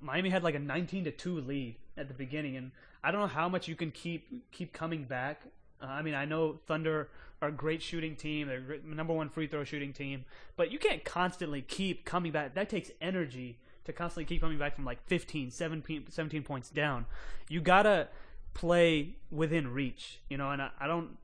Miami 0.00 0.30
had 0.30 0.42
like 0.42 0.54
a 0.54 0.58
19 0.58 1.04
to 1.04 1.10
two 1.10 1.40
lead 1.40 1.76
at 1.96 2.08
the 2.08 2.14
beginning, 2.14 2.56
and 2.56 2.70
I 3.02 3.10
don't 3.10 3.20
know 3.20 3.26
how 3.26 3.48
much 3.48 3.68
you 3.68 3.74
can 3.74 3.90
keep 3.90 4.50
keep 4.52 4.72
coming 4.72 5.04
back. 5.04 5.42
Uh, 5.82 5.86
I 5.86 6.02
mean, 6.02 6.14
I 6.14 6.24
know 6.24 6.58
Thunder 6.66 7.08
are 7.42 7.48
a 7.48 7.52
great 7.52 7.82
shooting 7.82 8.16
team; 8.16 8.48
they're 8.48 8.60
great, 8.60 8.84
number 8.84 9.12
one 9.12 9.28
free 9.28 9.46
throw 9.46 9.64
shooting 9.64 9.92
team, 9.92 10.24
but 10.56 10.70
you 10.70 10.78
can't 10.78 11.04
constantly 11.04 11.62
keep 11.62 12.04
coming 12.04 12.32
back. 12.32 12.54
That 12.54 12.68
takes 12.68 12.90
energy 13.00 13.58
to 13.84 13.92
constantly 13.92 14.24
keep 14.24 14.40
coming 14.40 14.58
back 14.58 14.74
from 14.74 14.84
like 14.84 15.04
15, 15.06 15.50
17, 15.50 16.06
17 16.10 16.42
points 16.42 16.70
down. 16.70 17.06
You 17.48 17.60
gotta 17.60 18.08
play 18.52 19.14
within 19.30 19.72
reach, 19.72 20.18
you 20.28 20.36
know. 20.36 20.50
And 20.50 20.60
I, 20.60 20.70
I 20.80 20.86
don't, 20.86 21.16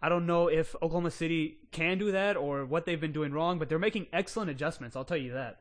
I 0.00 0.08
don't 0.08 0.26
know 0.26 0.48
if 0.48 0.74
Oklahoma 0.76 1.10
City 1.10 1.58
can 1.72 1.98
do 1.98 2.12
that 2.12 2.36
or 2.36 2.64
what 2.64 2.86
they've 2.86 3.00
been 3.00 3.12
doing 3.12 3.32
wrong, 3.32 3.58
but 3.58 3.68
they're 3.68 3.78
making 3.78 4.06
excellent 4.12 4.50
adjustments. 4.50 4.96
I'll 4.96 5.04
tell 5.04 5.16
you 5.16 5.32
that. 5.32 5.60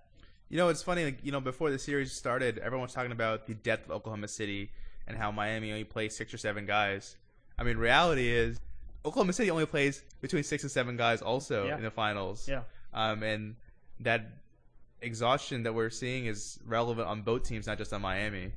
You 0.51 0.57
know, 0.57 0.67
it's 0.67 0.83
funny. 0.83 1.05
Like, 1.05 1.19
you 1.23 1.31
know, 1.31 1.39
before 1.39 1.71
the 1.71 1.79
series 1.79 2.11
started, 2.11 2.57
everyone 2.57 2.83
was 2.83 2.93
talking 2.93 3.13
about 3.13 3.47
the 3.47 3.53
depth 3.53 3.85
of 3.85 3.91
Oklahoma 3.91 4.27
City 4.27 4.69
and 5.07 5.17
how 5.17 5.31
Miami 5.31 5.71
only 5.71 5.85
plays 5.85 6.13
six 6.13 6.33
or 6.33 6.37
seven 6.37 6.65
guys. 6.65 7.15
I 7.57 7.63
mean, 7.63 7.77
reality 7.77 8.27
is 8.27 8.59
Oklahoma 9.05 9.31
City 9.31 9.49
only 9.49 9.65
plays 9.65 10.03
between 10.19 10.43
six 10.43 10.63
and 10.63 10.71
seven 10.71 10.97
guys 10.97 11.21
also 11.21 11.67
Yeah. 11.67 11.77
in 11.77 11.83
the 11.83 11.89
finals. 11.89 12.49
Yeah. 12.49 12.63
Um, 12.93 13.23
and 13.23 13.55
that 14.01 14.25
exhaustion 15.01 15.63
that 15.63 15.73
we're 15.73 15.89
seeing 15.89 16.25
is 16.25 16.59
relevant 16.65 17.07
on 17.07 17.21
both 17.21 17.43
teams, 17.43 17.65
not 17.65 17.77
just 17.77 17.93
on 17.93 18.01
Miami. 18.01 18.51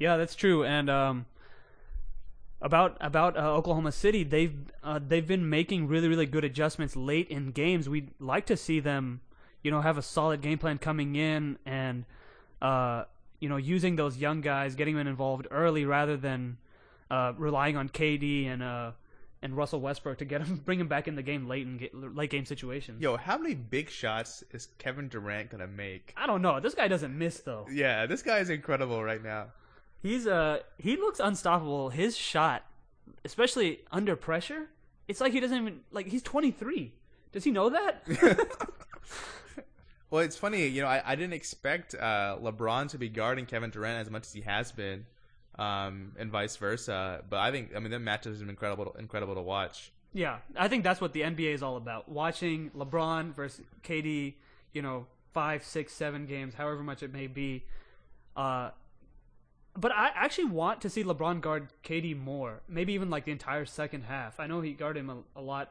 Yeah, 0.00 0.16
that's 0.16 0.34
true. 0.34 0.64
And 0.64 0.90
um, 0.90 1.26
about 2.60 2.96
about 3.00 3.36
uh, 3.36 3.52
Oklahoma 3.54 3.92
City, 3.92 4.24
they've 4.24 4.56
uh, 4.82 4.98
they've 5.06 5.26
been 5.28 5.48
making 5.48 5.86
really 5.86 6.08
really 6.08 6.26
good 6.26 6.44
adjustments 6.44 6.96
late 6.96 7.28
in 7.28 7.52
games. 7.52 7.88
We'd 7.88 8.10
like 8.18 8.46
to 8.46 8.56
see 8.56 8.80
them, 8.80 9.20
you 9.62 9.70
know, 9.70 9.80
have 9.80 9.98
a 9.98 10.02
solid 10.02 10.40
game 10.40 10.58
plan 10.58 10.78
coming 10.78 11.16
in 11.16 11.58
and 11.66 12.04
uh, 12.62 13.04
you 13.40 13.48
know, 13.48 13.56
using 13.56 13.96
those 13.96 14.18
young 14.18 14.40
guys, 14.40 14.74
getting 14.74 14.96
them 14.96 15.06
involved 15.06 15.46
early 15.50 15.84
rather 15.84 16.16
than 16.16 16.58
uh, 17.10 17.32
relying 17.36 17.76
on 17.76 17.88
KD 17.88 18.46
and 18.46 18.62
uh, 18.62 18.92
and 19.42 19.56
Russell 19.56 19.80
Westbrook 19.80 20.18
to 20.18 20.24
get 20.24 20.42
him, 20.42 20.56
bring 20.64 20.78
him 20.78 20.88
back 20.88 21.08
in 21.08 21.16
the 21.16 21.22
game 21.22 21.48
late 21.48 21.66
in 21.66 21.78
ga- 21.78 21.90
late 21.92 22.30
game 22.30 22.44
situations. 22.44 23.00
Yo, 23.00 23.16
how 23.16 23.38
many 23.38 23.54
big 23.54 23.90
shots 23.90 24.44
is 24.52 24.68
Kevin 24.78 25.08
Durant 25.08 25.50
gonna 25.50 25.66
make? 25.66 26.14
I 26.16 26.26
don't 26.26 26.42
know. 26.42 26.60
This 26.60 26.74
guy 26.74 26.88
doesn't 26.88 27.16
miss 27.16 27.40
though. 27.40 27.66
Yeah, 27.70 28.06
this 28.06 28.22
guy 28.22 28.38
is 28.38 28.50
incredible 28.50 29.02
right 29.02 29.22
now. 29.22 29.46
He's 30.02 30.26
uh 30.26 30.60
he 30.78 30.96
looks 30.96 31.20
unstoppable. 31.20 31.90
His 31.90 32.16
shot, 32.16 32.64
especially 33.24 33.80
under 33.90 34.16
pressure, 34.16 34.68
it's 35.08 35.20
like 35.20 35.32
he 35.32 35.40
doesn't 35.40 35.56
even 35.56 35.80
like 35.90 36.06
he's 36.06 36.22
23. 36.22 36.92
Does 37.32 37.44
he 37.44 37.50
know 37.50 37.70
that? 37.70 38.02
Well, 40.10 40.22
it's 40.22 40.36
funny, 40.36 40.66
you 40.66 40.82
know, 40.82 40.88
I, 40.88 41.02
I 41.04 41.14
didn't 41.14 41.34
expect 41.34 41.94
uh, 41.94 42.36
LeBron 42.42 42.88
to 42.90 42.98
be 42.98 43.08
guarding 43.08 43.46
Kevin 43.46 43.70
Durant 43.70 44.00
as 44.00 44.10
much 44.10 44.22
as 44.26 44.32
he 44.32 44.40
has 44.40 44.72
been, 44.72 45.06
um, 45.58 46.12
and 46.18 46.30
vice 46.30 46.56
versa. 46.56 47.22
But 47.30 47.38
I 47.38 47.50
think, 47.52 47.70
I 47.76 47.78
mean, 47.78 47.92
that 47.92 48.00
match 48.00 48.24
has 48.24 48.38
been 48.38 48.50
incredible, 48.50 48.96
incredible 48.98 49.36
to 49.36 49.42
watch. 49.42 49.92
yeah, 50.12 50.38
I 50.56 50.66
think 50.68 50.82
that's 50.82 51.00
what 51.00 51.12
the 51.12 51.20
NBA 51.20 51.54
is 51.54 51.62
all 51.62 51.76
about. 51.76 52.08
Watching 52.08 52.70
LeBron 52.76 53.34
versus 53.34 53.64
KD, 53.84 54.34
you 54.72 54.82
know, 54.82 55.06
five, 55.32 55.64
six, 55.64 55.92
seven 55.92 56.26
games, 56.26 56.54
however 56.54 56.82
much 56.82 57.02
it 57.04 57.12
may 57.12 57.28
be. 57.28 57.64
Uh, 58.36 58.70
but 59.76 59.92
I 59.92 60.10
actually 60.16 60.46
want 60.46 60.80
to 60.80 60.90
see 60.90 61.04
LeBron 61.04 61.40
guard 61.40 61.68
KD 61.84 62.18
more. 62.18 62.62
Maybe 62.68 62.92
even 62.94 63.08
like 63.10 63.24
the 63.24 63.32
entire 63.32 63.64
second 63.64 64.02
half. 64.02 64.40
I 64.40 64.48
know 64.48 64.60
he 64.60 64.72
guarded 64.72 65.00
him 65.00 65.10
a, 65.10 65.38
a 65.38 65.40
lot, 65.42 65.70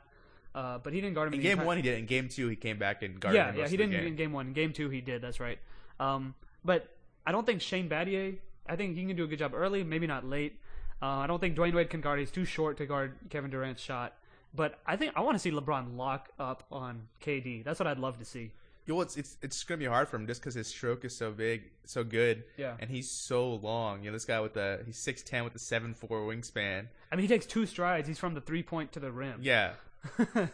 uh, 0.56 0.78
but 0.80 0.94
he 0.94 1.02
didn't 1.02 1.16
guard 1.16 1.28
him 1.28 1.34
In 1.36 1.40
the 1.40 1.44
game 1.44 1.52
entire- 1.54 1.68
one, 1.68 1.78
he 1.78 1.84
did. 1.84 2.00
In 2.00 2.06
game 2.06 2.28
two, 2.30 2.48
he 2.48 2.56
came 2.56 2.78
back 2.80 3.02
and 3.04 3.20
guarded 3.20 3.38
yeah, 3.38 3.50
him 3.52 3.58
yeah, 3.60 3.68
he 3.68 3.78
didn't 3.78 3.92
game. 3.92 4.08
in 4.08 4.16
game 4.16 4.32
one. 4.34 4.48
In 4.48 4.54
game 4.54 4.74
two, 4.74 4.90
he 4.90 5.02
did. 5.02 5.22
That's 5.22 5.40
right. 5.40 5.60
Um, 6.00 6.34
but 6.66 6.96
I 7.26 7.32
don't 7.32 7.46
think 7.46 7.62
Shane 7.62 7.90
Battier. 7.90 8.38
I 8.68 8.76
think 8.76 8.96
he 8.96 9.06
can 9.06 9.16
do 9.16 9.24
a 9.24 9.28
good 9.28 9.40
job 9.40 9.54
early, 9.56 9.84
maybe 9.84 10.08
not 10.08 10.26
late. 10.26 10.60
Uh, 11.02 11.06
I 11.08 11.28
don't 11.28 11.40
think 11.40 11.56
Dwyane 11.58 11.74
Wade 11.74 11.90
can 11.90 12.02
guard. 12.02 12.20
He's 12.20 12.32
too 12.32 12.46
short 12.46 12.78
to 12.78 12.86
guard 12.86 13.16
Kevin 13.30 13.50
Durant's 13.50 13.82
shot. 13.82 14.14
But 14.54 14.80
I 14.86 14.96
think 14.96 15.14
I 15.16 15.22
want 15.22 15.36
to 15.36 15.40
see 15.40 15.52
LeBron 15.52 15.96
lock 15.96 16.30
up 16.40 16.64
on 16.72 17.08
KD. 17.24 17.64
That's 17.64 17.80
what 17.80 17.88
I'd 17.88 18.00
love 18.00 18.18
to 18.20 18.26
see. 18.26 18.52
You 18.86 18.96
know, 18.96 19.02
it's 19.02 19.16
it's 19.18 19.38
it's 19.44 19.64
gonna 19.64 19.78
be 19.78 19.86
hard 19.86 20.10
for 20.10 20.16
him 20.18 20.26
just 20.26 20.42
because 20.42 20.56
his 20.56 20.68
stroke 20.68 21.06
is 21.06 21.16
so 21.16 21.32
big, 21.32 21.64
so 21.86 22.04
good. 22.04 22.44
Yeah. 22.58 22.76
And 22.80 22.90
he's 22.90 23.10
so 23.10 23.54
long. 23.56 24.04
You 24.04 24.10
know, 24.10 24.14
this 24.16 24.26
guy 24.26 24.40
with 24.40 24.54
the 24.56 24.82
he's 24.86 24.98
six 24.98 25.22
ten 25.22 25.44
with 25.44 25.54
the 25.54 25.60
seven 25.60 25.94
four 25.94 26.22
wingspan. 26.22 26.88
I 27.12 27.16
mean, 27.16 27.22
he 27.22 27.28
takes 27.28 27.46
two 27.46 27.68
strides. 27.68 28.08
He's 28.08 28.18
from 28.18 28.34
the 28.34 28.42
three 28.42 28.64
point 28.64 28.92
to 28.94 29.00
the 29.00 29.12
rim. 29.12 29.40
Yeah. 29.44 29.74
uh, 30.36 30.48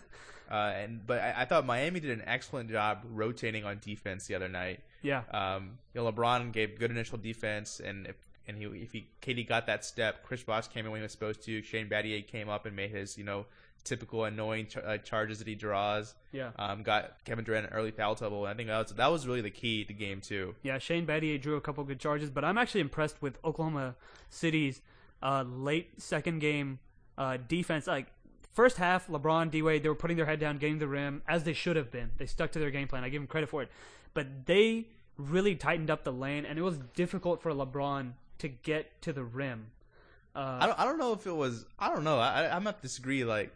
and 0.51 1.05
but 1.05 1.19
I, 1.19 1.41
I 1.41 1.45
thought 1.45 1.65
Miami 1.65 1.99
did 1.99 2.11
an 2.11 2.23
excellent 2.25 2.69
job 2.69 3.03
rotating 3.09 3.65
on 3.65 3.79
defense 3.79 4.27
the 4.27 4.35
other 4.35 4.49
night. 4.49 4.79
Yeah. 5.01 5.23
Um, 5.31 5.77
you 5.93 6.01
know, 6.01 6.11
LeBron 6.11 6.51
gave 6.51 6.79
good 6.79 6.91
initial 6.91 7.17
defense, 7.17 7.79
and 7.79 8.07
if 8.07 8.15
and 8.47 8.57
he 8.57 8.65
if 8.65 8.91
he 8.91 9.07
KD 9.21 9.47
got 9.47 9.67
that 9.67 9.85
step, 9.85 10.23
Chris 10.23 10.43
Bosh 10.43 10.67
came 10.67 10.85
in 10.85 10.91
when 10.91 10.99
he 10.99 11.03
was 11.03 11.11
supposed 11.11 11.43
to. 11.43 11.61
Shane 11.61 11.87
Battier 11.89 12.25
came 12.25 12.49
up 12.49 12.65
and 12.65 12.75
made 12.75 12.91
his 12.91 13.17
you 13.17 13.23
know 13.23 13.45
typical 13.85 14.25
annoying 14.25 14.65
ch- 14.65 14.77
uh, 14.77 14.97
charges 14.97 15.39
that 15.39 15.47
he 15.47 15.55
draws. 15.55 16.15
Yeah. 16.31 16.51
Um, 16.57 16.83
got 16.83 17.23
Kevin 17.23 17.45
Durant 17.45 17.67
an 17.67 17.73
early 17.73 17.91
foul 17.91 18.15
trouble. 18.15 18.45
And 18.45 18.53
I 18.53 18.57
think 18.57 18.67
that 18.67 18.77
was 18.77 18.91
that 18.93 19.11
was 19.11 19.27
really 19.27 19.41
the 19.41 19.51
key 19.51 19.85
to 19.85 19.93
game 19.93 20.19
two. 20.19 20.55
Yeah, 20.63 20.77
Shane 20.79 21.05
Battier 21.05 21.39
drew 21.39 21.55
a 21.55 21.61
couple 21.61 21.83
good 21.85 21.99
charges, 21.99 22.29
but 22.29 22.43
I'm 22.43 22.57
actually 22.57 22.81
impressed 22.81 23.21
with 23.21 23.37
Oklahoma 23.45 23.95
City's 24.29 24.81
uh, 25.23 25.43
late 25.47 26.01
second 26.01 26.39
game 26.39 26.79
uh, 27.17 27.37
defense. 27.47 27.87
Like 27.87 28.07
first 28.55 28.77
half, 28.77 29.07
LeBron, 29.07 29.51
D 29.51 29.61
Wade, 29.61 29.83
they 29.83 29.89
were 29.89 29.95
putting 29.95 30.17
their 30.17 30.25
head 30.25 30.39
down, 30.39 30.57
getting 30.57 30.79
the 30.79 30.87
rim 30.87 31.21
as 31.27 31.43
they 31.43 31.53
should 31.53 31.75
have 31.75 31.91
been. 31.91 32.09
They 32.17 32.25
stuck 32.25 32.51
to 32.53 32.59
their 32.59 32.71
game 32.71 32.87
plan. 32.87 33.03
I 33.03 33.09
give 33.09 33.21
them 33.21 33.27
credit 33.27 33.49
for 33.49 33.61
it, 33.61 33.69
but 34.13 34.47
they 34.47 34.87
really 35.17 35.55
tightened 35.55 35.89
up 35.91 36.03
the 36.03 36.11
lane, 36.11 36.45
and 36.45 36.57
it 36.57 36.61
was 36.63 36.79
difficult 36.95 37.41
for 37.41 37.51
LeBron 37.51 38.13
to 38.39 38.47
get 38.47 39.01
to 39.03 39.13
the 39.13 39.23
rim. 39.23 39.67
Uh, 40.35 40.57
I 40.61 40.65
don't, 40.65 40.79
I 40.79 40.83
don't 40.85 40.97
know 40.97 41.13
if 41.13 41.25
it 41.27 41.35
was 41.35 41.65
I 41.79 41.93
don't 41.93 42.03
know 42.03 42.19
I 42.19 42.53
I'm 42.53 42.65
not 42.65 42.81
disagree 42.81 43.23
like 43.23 43.53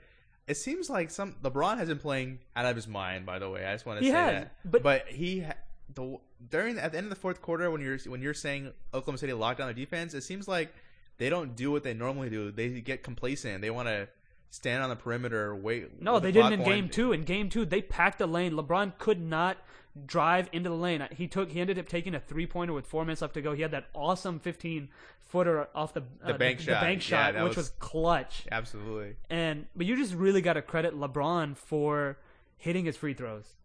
it 0.48 0.56
seems 0.56 0.89
like 0.89 1.12
some 1.12 1.36
LeBron 1.44 1.77
has 1.77 1.89
been 1.89 2.00
playing 2.00 2.39
out 2.56 2.65
of 2.65 2.75
his 2.77 2.88
mind 2.88 3.25
by 3.25 3.38
the 3.38 3.50
way 3.50 3.65
I 3.65 3.74
just 3.74 3.86
want 3.86 4.00
to 4.00 4.06
say 4.06 4.12
has, 4.12 4.48
that 4.63 4.82
but- 4.82 5.08
he 5.08 5.46
the 5.94 6.18
during 6.50 6.79
at 6.79 6.94
the 6.94 6.98
end 6.98 7.06
of 7.06 7.10
the 7.10 7.18
fourth 7.18 7.41
quarter 7.41 7.70
when 7.70 7.82
you're 7.82 7.98
when 8.08 8.22
you're 8.22 8.34
saying 8.34 8.72
Oklahoma 8.94 9.18
City 9.18 9.34
locked 9.34 9.58
down 9.58 9.68
their 9.68 9.74
defense 9.74 10.13
it 10.13 10.22
seems 10.22 10.48
like 10.48 10.74
they 11.18 11.29
don't 11.29 11.58
do 11.58 11.70
what 11.70 11.84
they 11.84 11.94
normally 11.94 12.29
do 12.29 12.50
they 12.50 12.70
get 12.79 13.03
complacent 13.03 13.62
they 13.62 13.70
want 13.70 13.89
to 13.89 14.08
stand 14.50 14.84
on 14.84 14.89
the 14.89 14.96
perimeter 14.96 15.56
wait 15.56 16.01
No, 16.01 16.20
they 16.20 16.32
the 16.32 16.41
didn't 16.41 16.53
in 16.53 16.63
game 16.63 16.89
two. 16.89 17.12
In 17.13 17.24
game 17.24 17.50
two, 17.50 17.65
they 17.65 17.82
packed 17.82 18.18
the 18.20 18.27
lane. 18.27 18.53
LeBron 18.53 18.98
could 18.98 19.22
not 19.22 19.58
drive 20.06 20.50
into 20.51 20.70
the 20.70 20.75
lane. 20.75 21.08
He 21.12 21.27
took. 21.27 21.51
He 21.51 21.60
ended 21.62 21.77
up 21.79 21.88
taking 21.88 22.15
a 22.15 22.20
three 22.20 22.46
pointer 22.46 22.74
with 22.74 22.86
four 22.88 23.03
minutes 23.06 23.22
left 23.22 23.34
to 23.36 23.41
go. 23.41 23.53
He 23.53 23.62
had 23.62 23.72
that 23.72 23.88
awesome 23.94 24.39
fifteen 24.39 24.89
footer 25.22 25.68
off 25.75 25.94
the 25.94 26.03
uh, 26.24 26.34
bank 26.34 26.58
the, 26.60 26.63
shot. 26.65 26.82
bank 26.82 27.01
shot, 27.01 27.34
that 27.34 27.44
which 27.44 27.56
was- 27.56 27.68
was 27.68 27.74
clutch. 27.79 28.46
absolutely 28.51 29.15
And 29.29 29.68
but 29.75 29.86
you 29.86 29.96
just 29.96 30.13
really 30.15 30.41
got 30.41 30.53
to 30.53 30.62
credit 30.62 30.94
LeBron 30.96 31.56
for 31.56 32.18
hitting 32.58 32.86
his 32.86 32.98
free 32.98 33.13
throws. 33.13 33.56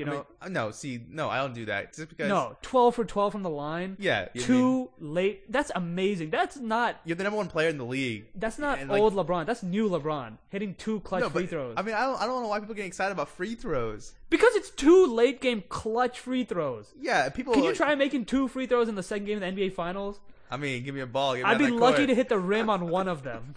You 0.00 0.06
I 0.06 0.10
mean, 0.10 0.22
uh, 0.42 0.48
no 0.48 0.70
see 0.70 1.00
no 1.08 1.28
I 1.28 1.38
don't 1.38 1.54
do 1.54 1.66
that 1.66 1.94
just 1.94 2.08
because 2.08 2.28
no, 2.28 2.56
twelve 2.62 2.94
for 2.94 3.04
twelve 3.04 3.32
from 3.32 3.42
the 3.42 3.50
line. 3.50 3.96
yeah 4.00 4.26
too 4.36 4.90
mean, 4.98 5.14
late. 5.14 5.52
That's 5.52 5.70
amazing. 5.74 6.30
That's 6.30 6.56
not. 6.56 7.00
you're 7.04 7.16
the 7.16 7.24
number 7.24 7.36
one 7.36 7.48
player 7.48 7.68
in 7.68 7.76
the 7.78 7.84
league 7.84 8.26
That's 8.34 8.58
not 8.58 8.78
And, 8.78 8.90
like- 8.90 9.00
old 9.00 9.14
LeBron. 9.14 9.46
That's 9.46 9.62
new 9.62 9.88
LeBron 9.90 10.38
hitting 10.48 10.74
two 10.74 11.00
clutch 11.00 11.20
no, 11.22 11.28
free 11.30 11.42
but, 11.42 11.50
throws. 11.50 11.74
I 11.76 11.82
mean 11.82 11.94
I 11.94 12.00
don't 12.06 12.20
I 12.20 12.26
don't 12.26 12.42
know 12.42 12.48
why 12.48 12.60
people 12.60 12.74
get 12.74 12.86
excited 12.86 13.12
about 13.12 13.28
free 13.28 13.54
throws 13.54 14.14
because 14.30 14.54
it's 14.54 14.70
two 14.70 15.06
late 15.06 15.40
game 15.40 15.62
clutch 15.68 16.18
free 16.20 16.44
throws. 16.44 16.92
yeah 17.00 17.28
people 17.28 17.52
Can 17.52 17.62
you 17.62 17.68
like- 17.70 17.76
try 17.76 17.94
making 17.94 18.24
two 18.24 18.48
free 18.48 18.66
throws 18.66 18.88
in 18.88 18.94
the 18.94 19.02
second 19.02 19.26
game 19.26 19.42
of 19.42 19.54
the 19.54 19.62
NBA 19.62 19.72
Finals? 19.74 20.18
I 20.50 20.56
mean, 20.56 20.82
give 20.82 20.94
me 20.96 21.00
a 21.00 21.06
ball. 21.06 21.34
Me 21.34 21.42
I'd 21.44 21.58
be 21.58 21.68
lucky 21.70 21.96
court. 21.98 22.08
to 22.08 22.14
hit 22.14 22.28
the 22.28 22.38
rim 22.38 22.68
on 22.68 22.88
one 22.98 23.06
of 23.06 23.22
them. 23.22 23.54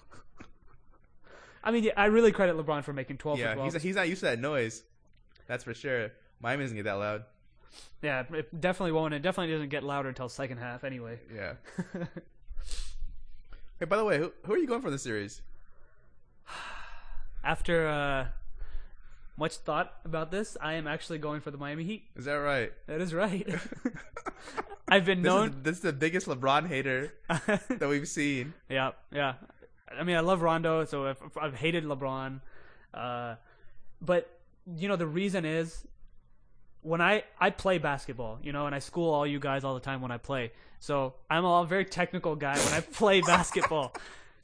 I 1.64 1.72
mean, 1.72 1.86
yeah, 1.86 1.94
I 1.96 2.06
really 2.06 2.32
credit 2.32 2.56
LeBron 2.58 2.84
for 2.84 2.94
making 2.94 3.18
12 3.18 3.40
for 3.40 3.44
Yeah, 3.46 3.54
12. 3.56 3.74
he's 3.74 3.82
he's 3.84 3.96
not 3.96 4.10
used 4.10 4.20
to 4.20 4.26
that 4.28 4.40
noise. 4.40 4.84
That's 5.48 5.64
for 5.64 5.74
sure. 5.74 6.12
Miami 6.44 6.64
doesn't 6.66 6.76
get 6.78 6.84
that 6.84 6.94
loud. 7.00 7.24
yeah, 8.04 8.24
it 8.34 8.60
definitely 8.62 8.92
won't. 8.92 9.14
It 9.14 9.22
definitely 9.22 9.54
doesn't 9.54 9.70
get 9.70 9.82
louder 9.84 10.10
until 10.10 10.28
second 10.30 10.58
half 10.58 10.84
anyway. 10.84 11.18
Yeah. 11.34 11.54
hey, 13.80 13.86
by 13.86 13.98
the 13.98 14.04
way, 14.06 14.18
who, 14.20 14.32
who 14.46 14.54
are 14.54 14.58
you 14.58 14.68
going 14.68 14.82
for 14.82 14.92
this 14.92 15.02
series? 15.04 15.42
After 17.44 17.88
uh, 17.88 18.28
much 19.38 19.56
thought 19.58 19.94
about 20.06 20.32
this, 20.32 20.56
I 20.62 20.74
am 20.74 20.86
actually 20.88 21.18
going 21.20 21.42
for 21.42 21.52
the 21.52 21.58
Miami 21.58 21.84
Heat. 21.84 22.04
Is 22.16 22.26
that 22.26 22.34
right? 22.34 22.72
That 22.88 23.02
is 23.02 23.14
right. 23.14 23.48
I've 24.88 25.06
been 25.06 25.22
This 25.22 25.32
is, 25.32 25.36
known. 25.36 25.60
this 25.64 25.76
is 25.78 25.82
the 25.82 25.94
biggest 25.94 26.28
LeBron 26.28 26.68
hater 26.68 27.14
that 27.30 27.88
we've 27.90 28.08
seen. 28.08 28.54
Yeah, 28.70 28.92
yeah. 29.12 29.36
I 29.98 30.04
mean, 30.04 30.16
I 30.18 30.20
love 30.20 30.42
Rondo, 30.42 30.86
so 30.86 31.08
I've, 31.08 31.22
I've 31.40 31.56
hated 31.56 31.86
LeBron. 31.86 32.42
Uh, 32.94 33.36
but 34.02 34.30
you 34.78 34.88
know, 34.88 34.96
the 34.96 35.08
reason 35.08 35.46
is 35.46 35.86
when 36.84 37.02
I 37.02 37.24
I 37.40 37.50
play 37.50 37.78
basketball, 37.78 38.40
you 38.44 38.52
know, 38.52 38.66
and 38.66 38.76
I 38.76 38.80
school 38.80 39.14
all 39.14 39.26
you 39.26 39.40
guys 39.40 39.64
all 39.64 39.74
the 39.74 39.80
time 39.80 40.02
when 40.02 40.12
I 40.12 40.18
play. 40.18 40.52
So 40.80 41.14
I'm 41.30 41.46
a 41.46 41.66
very 41.66 41.86
technical 41.86 42.36
guy 42.36 42.58
when 42.58 42.74
I 42.74 42.80
play 43.00 43.22
basketball. 43.22 43.94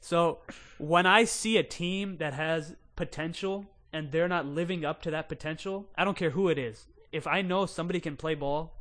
So 0.00 0.38
when 0.78 1.06
I 1.06 1.24
see 1.24 1.58
a 1.58 1.62
team 1.62 2.16
that 2.16 2.32
has 2.32 2.74
potential 2.96 3.66
and 3.92 4.10
they're 4.10 4.28
not 4.28 4.46
living 4.46 4.84
up 4.84 5.02
to 5.02 5.10
that 5.10 5.28
potential, 5.28 5.86
I 5.96 6.04
don't 6.04 6.16
care 6.16 6.30
who 6.30 6.48
it 6.48 6.58
is. 6.58 6.86
If 7.12 7.26
I 7.26 7.42
know 7.42 7.66
somebody 7.66 8.00
can 8.00 8.16
play 8.16 8.34
ball 8.34 8.72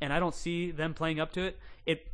and 0.00 0.12
I 0.12 0.20
don't 0.20 0.34
see 0.34 0.70
them 0.70 0.92
playing 0.92 1.18
up 1.18 1.32
to 1.32 1.42
it, 1.42 1.58
it 1.86 2.08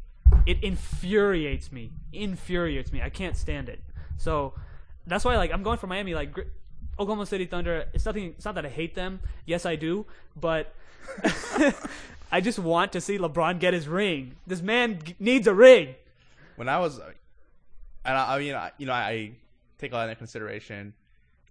it 0.46 0.62
infuriates 0.62 1.72
me. 1.72 1.90
Infuriates 2.12 2.92
me. 2.92 3.02
I 3.02 3.10
can't 3.10 3.36
stand 3.36 3.68
it. 3.68 3.80
So 4.18 4.54
that's 5.06 5.24
why 5.24 5.36
like 5.36 5.50
I'm 5.52 5.64
going 5.64 5.78
for 5.78 5.88
Miami 5.88 6.14
like 6.14 6.36
Oklahoma 6.98 7.26
City 7.26 7.46
Thunder. 7.46 7.86
It's 7.92 8.06
nothing 8.06 8.34
it's 8.36 8.44
not 8.44 8.54
that 8.54 8.66
I 8.66 8.68
hate 8.68 8.94
them. 8.94 9.20
Yes, 9.46 9.66
I 9.66 9.74
do, 9.74 10.06
but 10.36 10.74
I 12.32 12.40
just 12.40 12.58
want 12.58 12.92
to 12.92 13.00
see 13.00 13.18
LeBron 13.18 13.58
get 13.58 13.74
his 13.74 13.86
ring. 13.86 14.36
This 14.46 14.62
man 14.62 14.98
g- 15.02 15.14
needs 15.18 15.46
a 15.46 15.54
ring. 15.54 15.94
When 16.56 16.68
I 16.68 16.78
was, 16.78 16.98
and 16.98 18.16
I, 18.16 18.36
I 18.36 18.38
mean, 18.38 18.54
I, 18.54 18.72
you 18.78 18.86
know, 18.86 18.92
I 18.92 19.32
take 19.78 19.92
a 19.92 19.94
lot 19.96 20.08
into 20.08 20.16
consideration. 20.16 20.94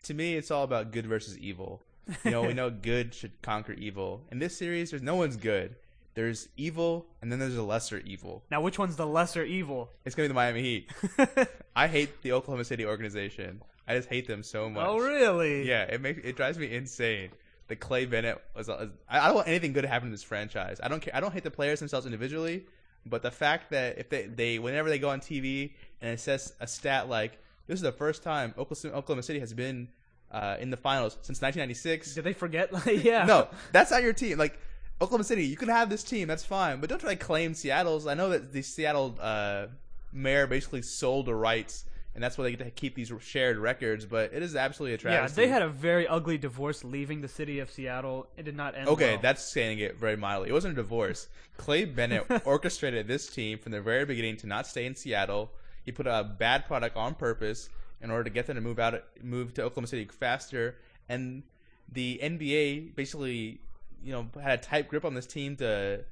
To 0.03 0.13
me, 0.13 0.35
it's 0.35 0.49
all 0.49 0.63
about 0.63 0.91
good 0.91 1.05
versus 1.05 1.37
evil. 1.37 1.81
You 2.25 2.31
know, 2.31 2.41
we 2.41 2.53
know 2.55 2.69
good 2.69 3.13
should 3.13 3.39
conquer 3.41 3.73
evil. 3.73 4.21
In 4.31 4.39
this 4.39 4.57
series, 4.57 4.89
there's 4.89 5.03
no 5.03 5.15
one's 5.15 5.37
good. 5.37 5.75
There's 6.13 6.49
evil, 6.57 7.05
and 7.21 7.31
then 7.31 7.39
there's 7.39 7.55
a 7.55 7.63
lesser 7.63 7.99
evil. 7.99 8.43
Now, 8.51 8.59
which 8.61 8.77
one's 8.77 8.95
the 8.97 9.05
lesser 9.07 9.43
evil? 9.43 9.89
It's 10.03 10.13
gonna 10.15 10.25
be 10.25 10.29
the 10.29 10.33
Miami 10.33 10.61
Heat. 10.61 10.91
I 11.75 11.87
hate 11.87 12.21
the 12.21 12.33
Oklahoma 12.33 12.65
City 12.65 12.85
organization. 12.85 13.61
I 13.87 13.95
just 13.95 14.09
hate 14.09 14.27
them 14.27 14.43
so 14.43 14.69
much. 14.69 14.85
Oh, 14.85 14.97
really? 14.99 15.67
Yeah, 15.67 15.83
it 15.83 16.01
makes 16.01 16.19
it 16.23 16.35
drives 16.35 16.57
me 16.57 16.73
insane. 16.73 17.29
The 17.71 17.77
Clay 17.77 18.05
Bennett 18.05 18.37
was. 18.53 18.67
I 18.67 18.89
I 19.07 19.27
don't 19.27 19.35
want 19.35 19.47
anything 19.47 19.71
good 19.71 19.83
to 19.83 19.87
happen 19.87 20.09
to 20.09 20.11
this 20.11 20.23
franchise. 20.23 20.81
I 20.83 20.89
don't 20.89 21.01
care. 21.01 21.15
I 21.15 21.21
don't 21.21 21.31
hate 21.31 21.45
the 21.45 21.51
players 21.51 21.79
themselves 21.79 22.05
individually, 22.05 22.65
but 23.05 23.21
the 23.21 23.31
fact 23.31 23.71
that 23.71 23.97
if 23.97 24.09
they 24.09 24.23
they 24.25 24.59
whenever 24.59 24.89
they 24.89 24.99
go 24.99 25.09
on 25.09 25.21
TV 25.21 25.71
and 26.01 26.11
it 26.11 26.19
says 26.19 26.53
a 26.59 26.67
stat 26.67 27.07
like 27.07 27.37
this 27.67 27.75
is 27.75 27.81
the 27.81 27.93
first 27.93 28.23
time 28.23 28.53
Oklahoma 28.57 28.97
Oklahoma 28.97 29.23
City 29.23 29.39
has 29.39 29.53
been 29.53 29.87
uh, 30.33 30.57
in 30.59 30.69
the 30.69 30.75
finals 30.75 31.13
since 31.21 31.41
1996. 31.41 32.13
Did 32.13 32.25
they 32.25 32.33
forget? 32.33 32.73
Like, 32.73 32.85
yeah. 33.05 33.23
No, 33.31 33.47
that's 33.71 33.89
not 33.89 34.03
your 34.03 34.11
team. 34.11 34.37
Like 34.37 34.59
Oklahoma 35.01 35.23
City, 35.23 35.45
you 35.45 35.55
can 35.55 35.69
have 35.69 35.89
this 35.89 36.03
team, 36.03 36.27
that's 36.27 36.43
fine, 36.43 36.81
but 36.81 36.89
don't 36.89 36.99
try 36.99 37.15
to 37.15 37.23
claim 37.23 37.53
Seattle's. 37.53 38.05
I 38.05 38.15
know 38.15 38.31
that 38.31 38.51
the 38.51 38.61
Seattle 38.61 39.17
uh, 39.21 39.67
mayor 40.11 40.45
basically 40.45 40.81
sold 40.81 41.25
the 41.25 41.35
rights, 41.35 41.85
and 42.13 42.23
that's 42.23 42.37
why 42.37 42.43
they 42.43 42.51
get 42.51 42.63
to 42.63 42.71
keep 42.71 42.95
these 42.95 43.11
shared 43.21 43.57
records. 43.57 44.05
But 44.05 44.33
it 44.33 44.43
is 44.43 44.55
absolutely 44.55 45.09
a 45.09 45.13
Yeah, 45.13 45.27
they 45.27 45.47
had 45.47 45.61
a 45.61 45.69
very 45.69 46.07
ugly 46.07 46.37
divorce 46.37 46.83
leaving 46.83 47.21
the 47.21 47.27
city 47.27 47.59
of 47.59 47.69
Seattle. 47.71 48.27
It 48.37 48.43
did 48.43 48.55
not 48.55 48.75
end 48.75 48.89
Okay, 48.89 49.13
well. 49.13 49.21
that's 49.21 49.51
saying 49.51 49.79
it 49.79 49.97
very 49.97 50.17
mildly. 50.17 50.49
It 50.49 50.53
wasn't 50.53 50.73
a 50.73 50.75
divorce. 50.81 51.27
Clay 51.57 51.85
Bennett 51.85 52.25
orchestrated 52.45 53.07
this 53.07 53.27
team 53.27 53.57
from 53.57 53.71
the 53.71 53.81
very 53.81 54.05
beginning 54.05 54.37
to 54.37 54.47
not 54.47 54.67
stay 54.67 54.85
in 54.85 54.95
Seattle. 54.95 55.51
He 55.83 55.91
put 55.91 56.07
a 56.07 56.23
bad 56.37 56.65
product 56.65 56.97
on 56.97 57.15
purpose 57.15 57.69
in 58.01 58.11
order 58.11 58.23
to 58.25 58.29
get 58.29 58.47
them 58.47 58.55
to 58.55 58.61
move 58.61 58.79
out, 58.79 59.01
move 59.21 59.53
to 59.55 59.63
Oklahoma 59.63 59.87
City 59.87 60.05
faster. 60.05 60.75
And 61.07 61.43
the 61.91 62.19
NBA 62.21 62.95
basically, 62.95 63.61
you 64.03 64.11
know, 64.11 64.27
had 64.41 64.59
a 64.59 64.61
tight 64.61 64.87
grip 64.87 65.05
on 65.05 65.13
this 65.13 65.27
team 65.27 65.55
to 65.57 66.03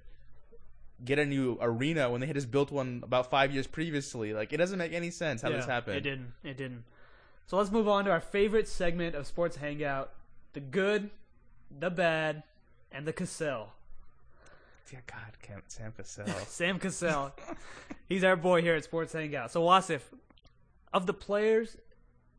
get 1.04 1.20
a 1.20 1.26
new 1.26 1.58
arena 1.62 2.10
when 2.10 2.22
they 2.22 2.28
had 2.28 2.36
just 2.36 2.52
built 2.52 2.72
one 2.72 3.02
about 3.04 3.30
five 3.30 3.54
years 3.54 3.68
previously. 3.68 4.34
Like, 4.34 4.54
it 4.54 4.58
doesn't 4.58 4.78
make 4.78 4.94
any 4.94 5.12
sense 5.12 5.42
how 5.42 5.50
Yeah, 5.50 5.58
this 5.58 5.66
happened. 5.66 5.98
It 5.98 6.02
didn't. 6.02 6.34
It 6.44 6.58
didn't. 6.58 6.84
So 7.48 7.58
let's 7.58 7.72
move 7.72 7.88
on 7.88 8.06
to 8.06 8.12
our 8.12 8.22
favorite 8.22 8.68
segment 8.68 9.16
of 9.16 9.26
Sports 9.26 9.58
Hangout: 9.58 10.12
the 10.54 10.60
good, 10.60 11.10
the 11.80 11.90
bad, 11.90 12.44
and 12.92 13.06
the 13.06 13.14
Cassell. 13.14 13.74
Dear 14.90 15.04
God, 15.06 15.62
Sam 15.68 15.94
Cassell. 15.96 16.28
Sam 16.48 16.80
Cassell. 16.80 17.32
He's 18.08 18.24
our 18.24 18.36
boy 18.36 18.62
here 18.62 18.76
at 18.76 18.84
Sports 18.84 19.14
Hangout. 19.14 19.52
So 19.52 19.62
Wasif, 19.62 20.02
of 20.94 21.06
the 21.06 21.14
players 21.14 21.78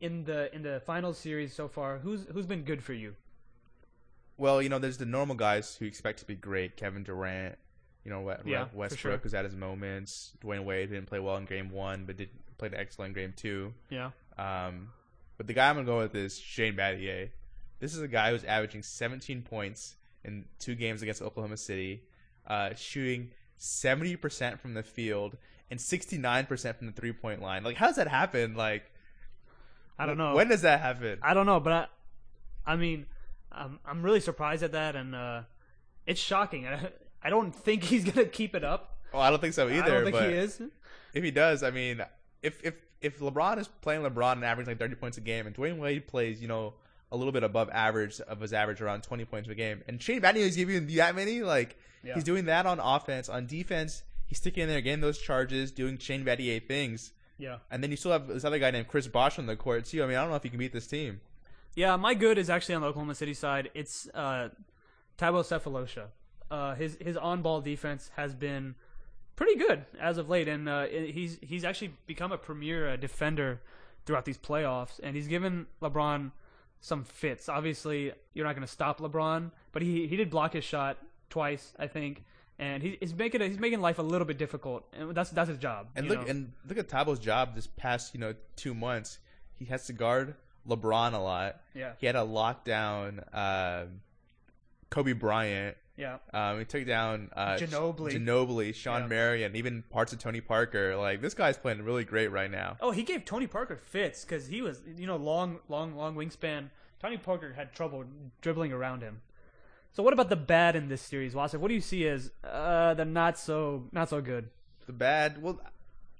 in 0.01 0.25
the 0.25 0.53
in 0.53 0.61
the 0.61 0.81
final 0.85 1.13
series 1.13 1.53
so 1.53 1.67
far, 1.67 1.99
who's 1.99 2.25
who's 2.33 2.45
been 2.45 2.63
good 2.63 2.83
for 2.83 2.93
you? 2.93 3.15
Well, 4.37 4.61
you 4.61 4.69
know, 4.69 4.79
there's 4.79 4.97
the 4.97 5.05
normal 5.05 5.35
guys 5.35 5.75
who 5.75 5.85
expect 5.85 6.19
to 6.19 6.25
be 6.25 6.35
great. 6.35 6.75
Kevin 6.75 7.03
Durant, 7.03 7.57
you 8.03 8.11
know, 8.11 8.35
Yeah, 8.45 8.65
Westbrook 8.73 8.99
sure. 8.99 9.17
who's 9.17 9.31
had 9.33 9.45
his 9.45 9.55
moments. 9.55 10.31
Dwyane 10.43 10.63
Wade 10.63 10.89
didn't 10.89 11.07
play 11.07 11.19
well 11.19 11.37
in 11.37 11.45
game 11.45 11.69
one, 11.69 12.05
but 12.05 12.17
did 12.17 12.29
played 12.57 12.73
excellent 12.73 13.15
in 13.17 13.23
game 13.23 13.33
two. 13.35 13.73
Yeah. 13.89 14.11
Um, 14.37 14.89
but 15.37 15.47
the 15.47 15.53
guy 15.53 15.69
I'm 15.69 15.75
gonna 15.75 15.85
go 15.85 15.99
with 15.99 16.15
is 16.15 16.39
Shane 16.39 16.75
Battier. 16.75 17.29
This 17.79 17.95
is 17.95 18.01
a 18.01 18.07
guy 18.07 18.31
who's 18.31 18.43
averaging 18.43 18.83
17 18.83 19.41
points 19.41 19.95
in 20.23 20.45
two 20.59 20.75
games 20.75 21.01
against 21.01 21.21
Oklahoma 21.21 21.57
City, 21.57 22.03
uh, 22.47 22.75
shooting 22.75 23.31
70% 23.59 24.59
from 24.59 24.75
the 24.75 24.83
field 24.83 25.37
and 25.71 25.79
69% 25.79 26.75
from 26.77 26.87
the 26.87 26.93
three 26.93 27.11
point 27.13 27.41
line. 27.41 27.63
Like, 27.63 27.77
how 27.77 27.87
does 27.87 27.95
that 27.95 28.07
happen? 28.07 28.55
Like, 28.55 28.83
I 29.97 30.05
don't 30.05 30.17
know. 30.17 30.35
When 30.35 30.47
does 30.47 30.61
that 30.61 30.81
happen? 30.81 31.19
I 31.21 31.33
don't 31.33 31.45
know, 31.45 31.59
but 31.59 31.73
I, 32.65 32.73
I 32.73 32.75
mean, 32.75 33.05
I'm 33.51 33.79
I'm 33.85 34.03
really 34.03 34.19
surprised 34.19 34.63
at 34.63 34.71
that, 34.73 34.95
and 34.95 35.13
uh, 35.15 35.41
it's 36.05 36.19
shocking. 36.19 36.67
I, 37.23 37.27
I 37.27 37.29
don't 37.29 37.53
think 37.55 37.83
he's 37.91 38.03
gonna 38.05 38.25
keep 38.27 38.55
it 38.55 38.63
up. 38.63 38.97
well, 39.13 39.21
I 39.21 39.29
don't 39.29 39.39
think 39.41 39.53
so 39.53 39.67
either. 39.69 39.83
I 39.83 39.87
don't 39.87 40.03
think 40.05 40.15
but 40.15 40.29
he 40.29 40.35
is. 40.35 40.61
If 41.13 41.23
he 41.23 41.31
does, 41.31 41.63
I 41.63 41.71
mean, 41.71 42.01
if 42.41 42.59
if 42.63 42.75
if 43.01 43.19
LeBron 43.19 43.57
is 43.59 43.67
playing 43.67 44.01
LeBron 44.03 44.33
and 44.33 44.45
averaging 44.45 44.71
like 44.71 44.79
30 44.79 44.95
points 44.95 45.17
a 45.17 45.21
game, 45.21 45.47
and 45.47 45.55
Dwyane 45.55 45.77
Wade 45.79 46.07
plays, 46.07 46.41
you 46.41 46.47
know, 46.47 46.73
a 47.11 47.17
little 47.17 47.31
bit 47.33 47.43
above 47.43 47.69
average 47.73 48.21
of 48.21 48.39
his 48.39 48.53
average 48.53 48.79
around 48.79 49.01
20 49.03 49.25
points 49.25 49.49
a 49.49 49.55
game, 49.55 49.81
and 49.87 50.01
Shane 50.01 50.21
Battier 50.21 50.35
is 50.37 50.55
giving 50.55 50.87
you 50.89 50.97
that 50.97 51.15
many, 51.15 51.41
like 51.41 51.77
Yeah. 52.03 52.13
he's 52.13 52.23
doing 52.23 52.45
that 52.45 52.65
on 52.65 52.79
offense, 52.79 53.27
on 53.27 53.47
defense, 53.47 54.03
he's 54.27 54.37
sticking 54.37 54.63
in 54.63 54.69
there, 54.69 54.79
getting 54.81 55.01
those 55.01 55.17
charges, 55.19 55.71
doing 55.71 55.97
Shane 55.97 56.23
Battier 56.23 56.65
things, 56.65 57.11
Yeah. 57.37 57.57
and 57.71 57.83
then 57.83 57.89
you 57.91 57.97
still 57.97 58.11
have 58.11 58.27
this 58.27 58.45
other 58.45 58.59
guy 58.59 58.71
named 58.71 58.87
Chris 58.87 59.07
Bosh 59.07 59.37
on 59.39 59.45
the 59.47 59.55
court 59.57 59.85
too. 59.85 60.03
I 60.03 60.07
mean, 60.07 60.15
I 60.15 60.21
don't 60.21 60.29
know 60.29 60.35
if 60.37 60.43
you 60.45 60.51
can 60.51 60.59
beat 60.59 60.71
this 60.71 60.87
team. 60.87 61.19
Yeah, 61.75 61.95
my 61.97 62.13
good 62.13 62.37
is 62.37 62.49
actually 62.49 62.75
on 62.75 62.81
the 62.81 62.87
Oklahoma 62.87 63.15
City 63.15 63.33
side. 63.33 63.71
It's 63.73 64.07
uh, 64.13 64.49
Thabo 65.17 65.43
Sefolosha. 65.43 66.05
Uh, 66.51 66.75
his 66.75 66.97
his 66.99 67.15
on 67.15 67.41
ball 67.41 67.61
defense 67.61 68.11
has 68.17 68.35
been 68.35 68.75
pretty 69.37 69.55
good 69.55 69.85
as 69.99 70.17
of 70.17 70.29
late, 70.29 70.47
and 70.47 70.67
uh, 70.67 70.85
he's 70.85 71.39
he's 71.41 71.63
actually 71.63 71.93
become 72.05 72.31
a 72.31 72.37
premier 72.37 72.89
uh, 72.89 72.95
defender 72.97 73.61
throughout 74.05 74.25
these 74.25 74.37
playoffs, 74.37 74.99
and 75.01 75.15
he's 75.15 75.27
given 75.27 75.65
LeBron 75.81 76.31
some 76.81 77.05
fits. 77.05 77.47
Obviously, 77.47 78.11
you're 78.33 78.45
not 78.45 78.53
going 78.55 78.67
to 78.67 78.71
stop 78.71 78.99
LeBron, 78.99 79.51
but 79.71 79.81
he 79.81 80.07
he 80.07 80.17
did 80.17 80.29
block 80.29 80.53
his 80.53 80.65
shot 80.65 80.97
twice, 81.29 81.73
I 81.79 81.87
think, 81.87 82.25
and 82.59 82.83
he, 82.83 82.97
he's 82.99 83.13
making 83.13 83.41
he's 83.41 83.59
making 83.59 83.79
life 83.79 83.97
a 83.97 84.03
little 84.03 84.27
bit 84.27 84.37
difficult, 84.37 84.83
and 84.93 85.15
that's 85.15 85.29
that's 85.29 85.49
his 85.49 85.57
job. 85.57 85.87
And 85.95 86.07
look, 86.07 86.21
know? 86.21 86.27
and 86.27 86.51
look 86.67 86.77
at 86.77 86.89
Thabo's 86.89 87.19
job 87.19 87.55
this 87.55 87.67
past, 87.67 88.13
you 88.13 88.19
know, 88.19 88.35
two 88.55 88.73
months. 88.73 89.19
He 89.57 89.65
has 89.65 89.85
to 89.87 89.93
guard 89.93 90.35
LeBron 90.67 91.13
a 91.13 91.17
lot. 91.17 91.61
yeah, 91.73 91.93
He 91.99 92.07
had 92.07 92.15
a 92.15 92.19
lockdown 92.19 93.23
um 93.33 94.01
Kobe 94.89 95.13
Bryant. 95.13 95.77
Yeah. 95.97 96.17
Um, 96.33 96.59
he 96.59 96.65
took 96.65 96.85
down 96.85 97.29
uh, 97.35 97.57
Ginobili. 97.57 98.13
Ginobili, 98.13 98.73
Sean 98.75 99.01
Yeah. 99.01 99.07
Marion, 99.07 99.55
even 99.55 99.83
parts 99.89 100.13
of 100.13 100.19
Tony 100.19 100.41
Parker. 100.41 100.95
Like 100.95 101.21
this 101.21 101.33
guy's 101.33 101.57
playing 101.57 101.83
really 101.83 102.03
great 102.03 102.29
right 102.31 102.49
now. 102.49 102.77
Oh, 102.81 102.91
he 102.91 103.03
gave 103.03 103.25
Tony 103.25 103.47
Parker 103.47 103.75
fits 103.75 104.23
because 104.25 104.47
he 104.47 104.61
was, 104.61 104.81
you 104.97 105.05
know, 105.07 105.17
long, 105.17 105.59
long, 105.69 105.95
long 105.95 106.15
wingspan. 106.15 106.69
Tony 107.01 107.17
Parker 107.17 107.53
had 107.53 107.73
trouble 107.73 108.05
dribbling 108.41 108.71
around 108.71 109.01
him. 109.01 109.21
So, 109.93 110.03
what 110.03 110.13
about 110.13 110.29
the 110.29 110.35
bad 110.37 110.75
in 110.75 110.87
this 110.87 111.01
series, 111.01 111.33
Wasif? 111.33 111.59
What 111.59 111.67
do 111.67 111.73
you 111.73 111.81
see 111.81 112.07
as 112.07 112.31
uh, 112.43 112.93
the 112.93 113.03
not 113.05 113.37
so, 113.37 113.87
not 113.91 114.07
so 114.09 114.21
good? 114.21 114.49
The 114.85 114.93
bad, 114.93 115.41
well, 115.41 115.59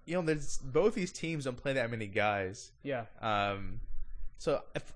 you 0.05 0.15
know, 0.15 0.21
there's 0.21 0.57
both 0.57 0.93
these 0.95 1.11
teams 1.11 1.45
don't 1.45 1.55
play 1.55 1.73
that 1.73 1.89
many 1.89 2.07
guys. 2.07 2.71
Yeah, 2.83 3.05
Um, 3.21 3.79
so 4.37 4.61
if 4.75 4.93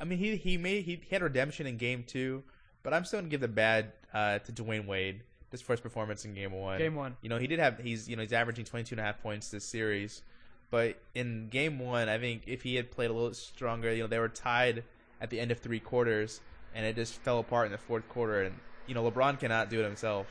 I 0.00 0.04
mean, 0.04 0.18
he 0.18 0.36
he 0.36 0.56
made 0.56 0.84
he, 0.84 0.96
he 0.96 1.14
had 1.14 1.22
redemption 1.22 1.66
in 1.66 1.76
game 1.76 2.02
two, 2.06 2.42
but 2.82 2.94
I'm 2.94 3.04
still 3.04 3.20
gonna 3.20 3.28
give 3.28 3.40
the 3.40 3.48
bad 3.48 3.92
uh, 4.12 4.38
to 4.40 4.52
Dwyane 4.52 4.86
Wade. 4.86 5.22
His 5.50 5.60
first 5.60 5.82
performance 5.82 6.24
in 6.24 6.34
game 6.34 6.52
one. 6.52 6.78
Game 6.78 6.94
one. 6.94 7.16
You 7.22 7.28
know, 7.28 7.38
he 7.38 7.48
did 7.48 7.58
have 7.58 7.78
he's 7.78 8.08
you 8.08 8.16
know 8.16 8.22
he's 8.22 8.32
averaging 8.32 8.64
22 8.64 8.94
and 8.94 9.00
a 9.00 9.02
half 9.02 9.20
points 9.20 9.50
this 9.50 9.64
series, 9.64 10.22
but 10.70 10.96
in 11.14 11.48
game 11.48 11.78
one, 11.80 12.08
I 12.08 12.18
think 12.18 12.42
if 12.46 12.62
he 12.62 12.76
had 12.76 12.90
played 12.90 13.10
a 13.10 13.12
little 13.12 13.34
stronger, 13.34 13.92
you 13.92 14.02
know, 14.02 14.06
they 14.06 14.20
were 14.20 14.28
tied 14.28 14.84
at 15.20 15.30
the 15.30 15.40
end 15.40 15.50
of 15.50 15.58
three 15.58 15.80
quarters, 15.80 16.40
and 16.74 16.86
it 16.86 16.94
just 16.94 17.14
fell 17.14 17.40
apart 17.40 17.66
in 17.66 17.72
the 17.72 17.78
fourth 17.78 18.08
quarter. 18.08 18.42
And 18.42 18.54
you 18.86 18.94
know, 18.94 19.08
LeBron 19.10 19.40
cannot 19.40 19.70
do 19.70 19.80
it 19.80 19.84
himself. 19.84 20.26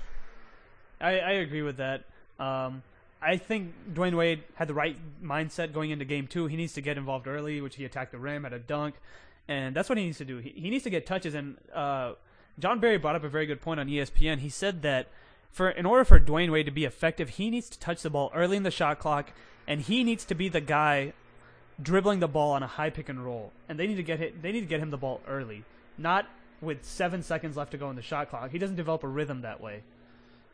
I, 1.02 1.20
I 1.20 1.32
agree 1.32 1.62
with 1.62 1.78
that. 1.78 2.06
Um, 2.40 2.84
I 3.22 3.38
think 3.38 3.74
Dwyane 3.94 4.16
Wade 4.16 4.44
had 4.56 4.68
the 4.70 4.74
right 4.74 4.98
mindset 5.22 5.74
going 5.74 5.92
into 5.92 6.06
game 6.06 6.28
two. 6.28 6.48
He 6.48 6.56
needs 6.56 6.74
to 6.74 6.82
get 6.82 6.98
involved 6.98 7.28
early, 7.28 7.60
which 7.60 7.76
he 7.76 7.86
attacked 7.86 8.12
the 8.12 8.18
rim, 8.18 8.44
had 8.44 8.54
a 8.54 8.60
dunk, 8.60 8.96
and 9.48 9.76
that's 9.76 9.90
what 9.90 9.98
he 9.98 10.06
needs 10.06 10.18
to 10.20 10.26
do. 10.26 10.38
He, 10.38 10.52
he 10.56 10.70
needs 10.70 10.86
to 10.86 10.90
get 10.90 11.06
touches. 11.06 11.34
And 11.34 11.58
uh, 11.74 12.14
Jon 12.60 12.80
Barry 12.80 12.98
brought 12.98 13.16
up 13.16 13.24
a 13.24 13.30
very 13.30 13.46
good 13.46 13.62
point 13.62 13.80
on 13.80 13.88
ESPN. 13.88 14.40
He 14.40 14.50
said 14.50 14.82
that 14.82 15.08
for 15.52 15.70
in 15.70 15.86
order 15.86 16.04
for 16.04 16.20
Dwyane 16.20 16.52
Wade 16.52 16.66
to 16.66 16.72
be 16.72 16.86
effective, 16.86 17.30
he 17.30 17.50
needs 17.50 17.70
to 17.70 17.80
touch 17.80 18.02
the 18.02 18.10
ball 18.10 18.32
early 18.36 18.58
in 18.58 18.64
the 18.64 18.72
shot 18.72 19.00
clock, 19.00 19.32
and 19.68 19.82
he 19.82 20.04
needs 20.04 20.26
to 20.26 20.36
be 20.36 20.50
the 20.50 20.62
guy 20.62 21.14
dribbling 21.82 22.20
the 22.20 22.28
ball 22.28 22.52
on 22.52 22.64
a 22.64 22.68
high 22.68 22.90
pick 22.90 23.10
and 23.10 23.24
roll. 23.24 23.52
And 23.68 23.80
they 23.80 23.88
need 23.88 23.96
to 23.96 24.04
get 24.04 24.20
hit, 24.20 24.42
they 24.42 24.52
need 24.52 24.62
to 24.62 24.66
get 24.66 24.80
him 24.80 24.92
the 24.92 24.98
ball 24.98 25.22
early, 25.28 25.64
not 25.98 26.28
with 26.62 26.84
seven 26.84 27.24
seconds 27.24 27.56
left 27.56 27.72
to 27.72 27.78
go 27.78 27.90
in 27.90 27.96
the 27.96 28.02
shot 28.02 28.30
clock. 28.30 28.52
He 28.52 28.60
doesn't 28.60 28.76
develop 28.76 29.04
a 29.04 29.08
rhythm 29.08 29.42
that 29.42 29.62
way. 29.62 29.84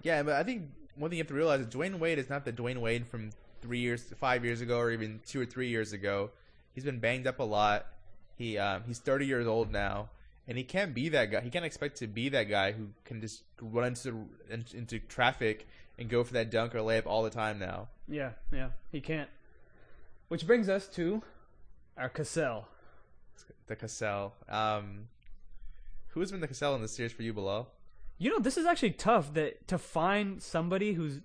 Yeah, 0.03 0.21
but 0.21 0.33
I 0.33 0.43
think 0.43 0.69
one 0.95 1.09
thing 1.09 1.17
you 1.17 1.23
have 1.23 1.29
to 1.29 1.33
realize 1.33 1.61
is 1.61 1.67
Dwyane 1.67 1.99
Wade 1.99 2.19
is 2.19 2.29
not 2.29 2.45
the 2.45 2.53
Dwyane 2.53 2.79
Wade 2.79 3.07
from 3.07 3.31
three 3.61 3.79
years, 3.79 4.03
five 4.19 4.45
years 4.45 4.61
ago, 4.61 4.77
or 4.77 4.91
even 4.91 5.19
two 5.25 5.41
or 5.41 5.45
three 5.45 5.69
years 5.69 5.93
ago. 5.93 6.29
He's 6.73 6.83
been 6.83 6.99
banged 6.99 7.25
up 7.25 7.39
a 7.39 7.43
lot. 7.43 7.87
He 8.37 8.57
um, 8.57 8.83
he's 8.85 8.99
30 8.99 9.25
years 9.25 9.47
old 9.47 9.71
now, 9.71 10.09
and 10.47 10.57
he 10.57 10.63
can't 10.63 10.93
be 10.93 11.09
that 11.09 11.31
guy. 11.31 11.41
He 11.41 11.49
can't 11.49 11.65
expect 11.65 11.97
to 11.97 12.07
be 12.07 12.29
that 12.29 12.49
guy 12.49 12.71
who 12.71 12.89
can 13.03 13.21
just 13.21 13.43
run 13.61 13.85
into 13.87 14.27
into 14.49 14.99
traffic 14.99 15.67
and 15.97 16.09
go 16.09 16.23
for 16.23 16.33
that 16.33 16.51
dunk 16.51 16.75
or 16.75 16.79
layup 16.79 17.05
all 17.05 17.23
the 17.23 17.29
time 17.29 17.59
now. 17.59 17.87
Yeah, 18.07 18.31
yeah, 18.51 18.69
he 18.91 19.01
can't. 19.01 19.29
Which 20.27 20.45
brings 20.45 20.69
us 20.69 20.87
to 20.89 21.23
our 21.97 22.09
Cassell. 22.09 22.67
The 23.67 23.75
Cassell. 23.75 24.33
Um, 24.49 25.07
who 26.09 26.19
has 26.19 26.31
been 26.31 26.41
the 26.41 26.47
Cassell 26.47 26.75
in 26.75 26.81
the 26.81 26.87
series 26.87 27.11
for 27.11 27.23
you, 27.23 27.33
Bilal? 27.33 27.69
You 28.17 28.31
know, 28.31 28.39
this 28.39 28.57
is 28.57 28.65
actually 28.65 28.91
tough 28.91 29.33
that 29.33 29.67
to 29.67 29.77
find 29.77 30.41
somebody 30.41 30.93
who's 30.93 31.19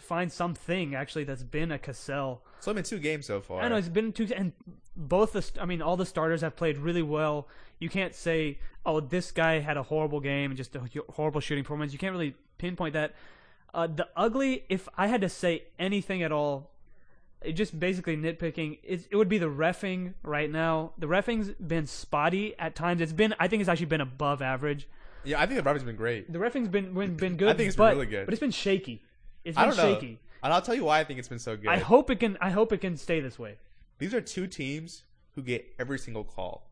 find 0.00 0.30
something 0.32 0.94
actually 0.94 1.24
that's 1.24 1.42
been 1.42 1.70
a 1.72 1.78
Cassell. 1.78 2.42
It's 2.58 2.68
only 2.68 2.82
been 2.82 2.88
two 2.88 2.98
games 2.98 3.26
so 3.26 3.40
far. 3.40 3.62
I 3.62 3.68
know 3.68 3.76
it's 3.76 3.88
been 3.88 4.12
two, 4.12 4.28
and 4.34 4.52
both 4.96 5.32
the 5.32 5.48
I 5.60 5.64
mean, 5.64 5.82
all 5.82 5.96
the 5.96 6.06
starters 6.06 6.40
have 6.42 6.56
played 6.56 6.78
really 6.78 7.02
well. 7.02 7.48
You 7.78 7.88
can't 7.88 8.14
say, 8.14 8.58
oh, 8.84 9.00
this 9.00 9.30
guy 9.30 9.60
had 9.60 9.76
a 9.76 9.82
horrible 9.82 10.20
game, 10.20 10.50
and 10.50 10.56
just 10.56 10.76
a 10.76 10.82
horrible 11.10 11.40
shooting 11.40 11.64
performance. 11.64 11.92
You 11.92 11.98
can't 11.98 12.12
really 12.12 12.34
pinpoint 12.58 12.94
that. 12.94 13.14
Uh, 13.72 13.86
the 13.86 14.08
ugly, 14.16 14.64
if 14.68 14.88
I 14.96 15.06
had 15.06 15.20
to 15.20 15.28
say 15.28 15.64
anything 15.78 16.22
at 16.22 16.32
all, 16.32 16.70
it 17.40 17.52
just 17.52 17.78
basically 17.78 18.16
nitpicking. 18.16 18.78
It, 18.82 19.06
it 19.10 19.16
would 19.16 19.28
be 19.28 19.38
the 19.38 19.46
refing 19.46 20.14
right 20.22 20.50
now. 20.50 20.92
The 20.98 21.06
refing's 21.06 21.50
been 21.50 21.86
spotty 21.86 22.54
at 22.58 22.74
times. 22.74 23.00
It's 23.00 23.12
been, 23.12 23.34
I 23.38 23.48
think, 23.48 23.60
it's 23.60 23.68
actually 23.68 23.86
been 23.86 24.00
above 24.00 24.42
average. 24.42 24.88
Yeah, 25.24 25.40
I 25.40 25.46
think 25.46 25.62
the 25.62 25.70
refing's 25.70 25.84
been 25.84 25.96
great. 25.96 26.32
The 26.32 26.38
refing's 26.38 26.68
been 26.68 26.92
been, 26.92 27.16
been 27.16 27.36
good. 27.36 27.48
I 27.54 27.54
think 27.54 27.68
it's 27.68 27.76
been 27.76 27.86
but, 27.86 27.94
really 27.94 28.06
good. 28.06 28.26
but 28.26 28.34
it's 28.34 28.40
been 28.40 28.50
shaky. 28.50 29.02
It's 29.44 29.56
I 29.56 29.66
been 29.66 29.76
don't 29.76 29.86
know, 29.86 29.94
shaky. 29.94 30.18
and 30.42 30.52
I'll 30.52 30.62
tell 30.62 30.74
you 30.74 30.84
why 30.84 31.00
I 31.00 31.04
think 31.04 31.18
it's 31.18 31.28
been 31.28 31.38
so 31.38 31.56
good. 31.56 31.68
I 31.68 31.78
hope 31.78 32.10
it 32.10 32.20
can. 32.20 32.36
I 32.40 32.50
hope 32.50 32.72
it 32.72 32.78
can 32.78 32.96
stay 32.96 33.20
this 33.20 33.38
way. 33.38 33.56
These 33.98 34.14
are 34.14 34.20
two 34.20 34.46
teams 34.46 35.04
who 35.34 35.42
get 35.42 35.74
every 35.78 35.98
single 35.98 36.24
call. 36.24 36.70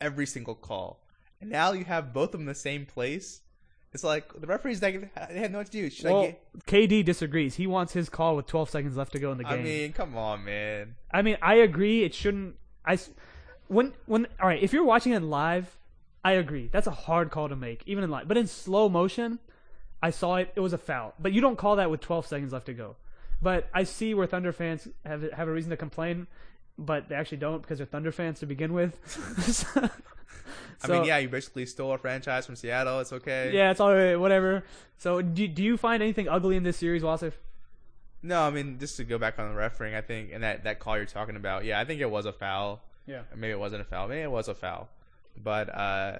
Every 0.00 0.26
single 0.26 0.54
call. 0.54 1.00
And 1.40 1.50
now 1.50 1.72
you 1.72 1.84
have 1.84 2.12
both 2.12 2.28
of 2.28 2.32
them 2.32 2.42
in 2.42 2.46
the 2.46 2.54
same 2.54 2.86
place. 2.86 3.40
It's 3.92 4.02
like 4.02 4.32
the 4.40 4.46
referees 4.46 4.80
they, 4.80 4.96
they 4.96 5.38
had 5.38 5.52
no 5.52 5.58
what 5.58 5.66
to 5.66 5.72
do. 5.72 5.88
Should 5.88 6.06
well, 6.06 6.22
I 6.22 6.26
get? 6.26 6.66
KD 6.66 7.04
disagrees. 7.04 7.54
He 7.54 7.68
wants 7.68 7.92
his 7.92 8.08
call 8.08 8.34
with 8.34 8.46
12 8.46 8.70
seconds 8.70 8.96
left 8.96 9.12
to 9.12 9.20
go 9.20 9.30
in 9.30 9.38
the 9.38 9.44
game. 9.44 9.52
I 9.52 9.62
mean, 9.62 9.92
come 9.92 10.16
on, 10.16 10.44
man. 10.44 10.96
I 11.12 11.22
mean, 11.22 11.36
I 11.40 11.54
agree. 11.56 12.02
It 12.02 12.12
shouldn't. 12.12 12.56
I 12.84 12.98
when 13.68 13.92
when 14.06 14.26
all 14.40 14.48
right. 14.48 14.60
If 14.60 14.72
you're 14.72 14.84
watching 14.84 15.12
it 15.12 15.22
live, 15.22 15.76
I 16.24 16.32
agree. 16.32 16.68
That's 16.72 16.88
a 16.88 16.92
hard 16.92 17.30
call 17.30 17.48
to 17.48 17.56
make, 17.56 17.82
even 17.86 18.02
in 18.02 18.10
live. 18.10 18.26
But 18.26 18.36
in 18.36 18.48
slow 18.48 18.88
motion, 18.88 19.38
I 20.04 20.10
saw 20.10 20.36
it. 20.36 20.52
It 20.54 20.60
was 20.60 20.74
a 20.74 20.78
foul. 20.78 21.14
But 21.18 21.32
you 21.32 21.40
don't 21.40 21.56
call 21.56 21.76
that 21.76 21.90
with 21.90 22.00
12 22.00 22.26
seconds 22.26 22.52
left 22.52 22.66
to 22.66 22.74
go. 22.74 22.96
But 23.40 23.68
I 23.72 23.84
see 23.84 24.12
where 24.12 24.26
Thunder 24.26 24.52
fans 24.52 24.86
have 25.04 25.22
have 25.32 25.48
a 25.48 25.52
reason 25.52 25.70
to 25.70 25.76
complain, 25.76 26.26
but 26.78 27.08
they 27.08 27.14
actually 27.14 27.38
don't 27.38 27.62
because 27.62 27.78
they're 27.78 27.86
Thunder 27.86 28.12
fans 28.12 28.40
to 28.40 28.46
begin 28.46 28.72
with. 28.74 28.92
So- 29.52 29.88
I 30.82 30.86
mean, 30.88 31.04
yeah, 31.04 31.16
you 31.18 31.28
basically 31.30 31.64
stole 31.64 31.92
a 31.92 31.98
franchise 31.98 32.44
from 32.44 32.56
Seattle. 32.56 33.00
It's 33.00 33.12
okay. 33.12 33.52
Yeah, 33.54 33.70
it's 33.70 33.80
all 33.80 33.94
right. 33.94 34.16
Whatever. 34.16 34.64
So, 34.98 35.22
do 35.22 35.48
do 35.48 35.62
you 35.62 35.78
find 35.78 36.02
anything 36.02 36.28
ugly 36.28 36.56
in 36.56 36.62
this 36.62 36.76
series, 36.76 37.02
Wasif? 37.02 37.32
No, 38.22 38.42
I 38.42 38.50
mean, 38.50 38.78
just 38.78 38.96
to 38.98 39.04
go 39.04 39.16
back 39.18 39.38
on 39.38 39.48
the 39.48 39.54
refereeing, 39.54 39.94
I 39.94 40.00
think, 40.02 40.30
and 40.32 40.42
that, 40.42 40.64
that 40.64 40.78
call 40.80 40.96
you're 40.96 41.06
talking 41.06 41.36
about, 41.36 41.64
yeah, 41.64 41.78
I 41.80 41.84
think 41.84 42.00
it 42.00 42.10
was 42.10 42.24
a 42.26 42.32
foul. 42.32 42.82
Yeah. 43.06 43.22
Maybe 43.36 43.52
it 43.52 43.58
wasn't 43.58 43.82
a 43.82 43.84
foul. 43.84 44.08
Maybe 44.08 44.22
it 44.22 44.30
was 44.30 44.48
a 44.48 44.54
foul. 44.54 44.88
But 45.36 45.68
uh, 45.74 46.18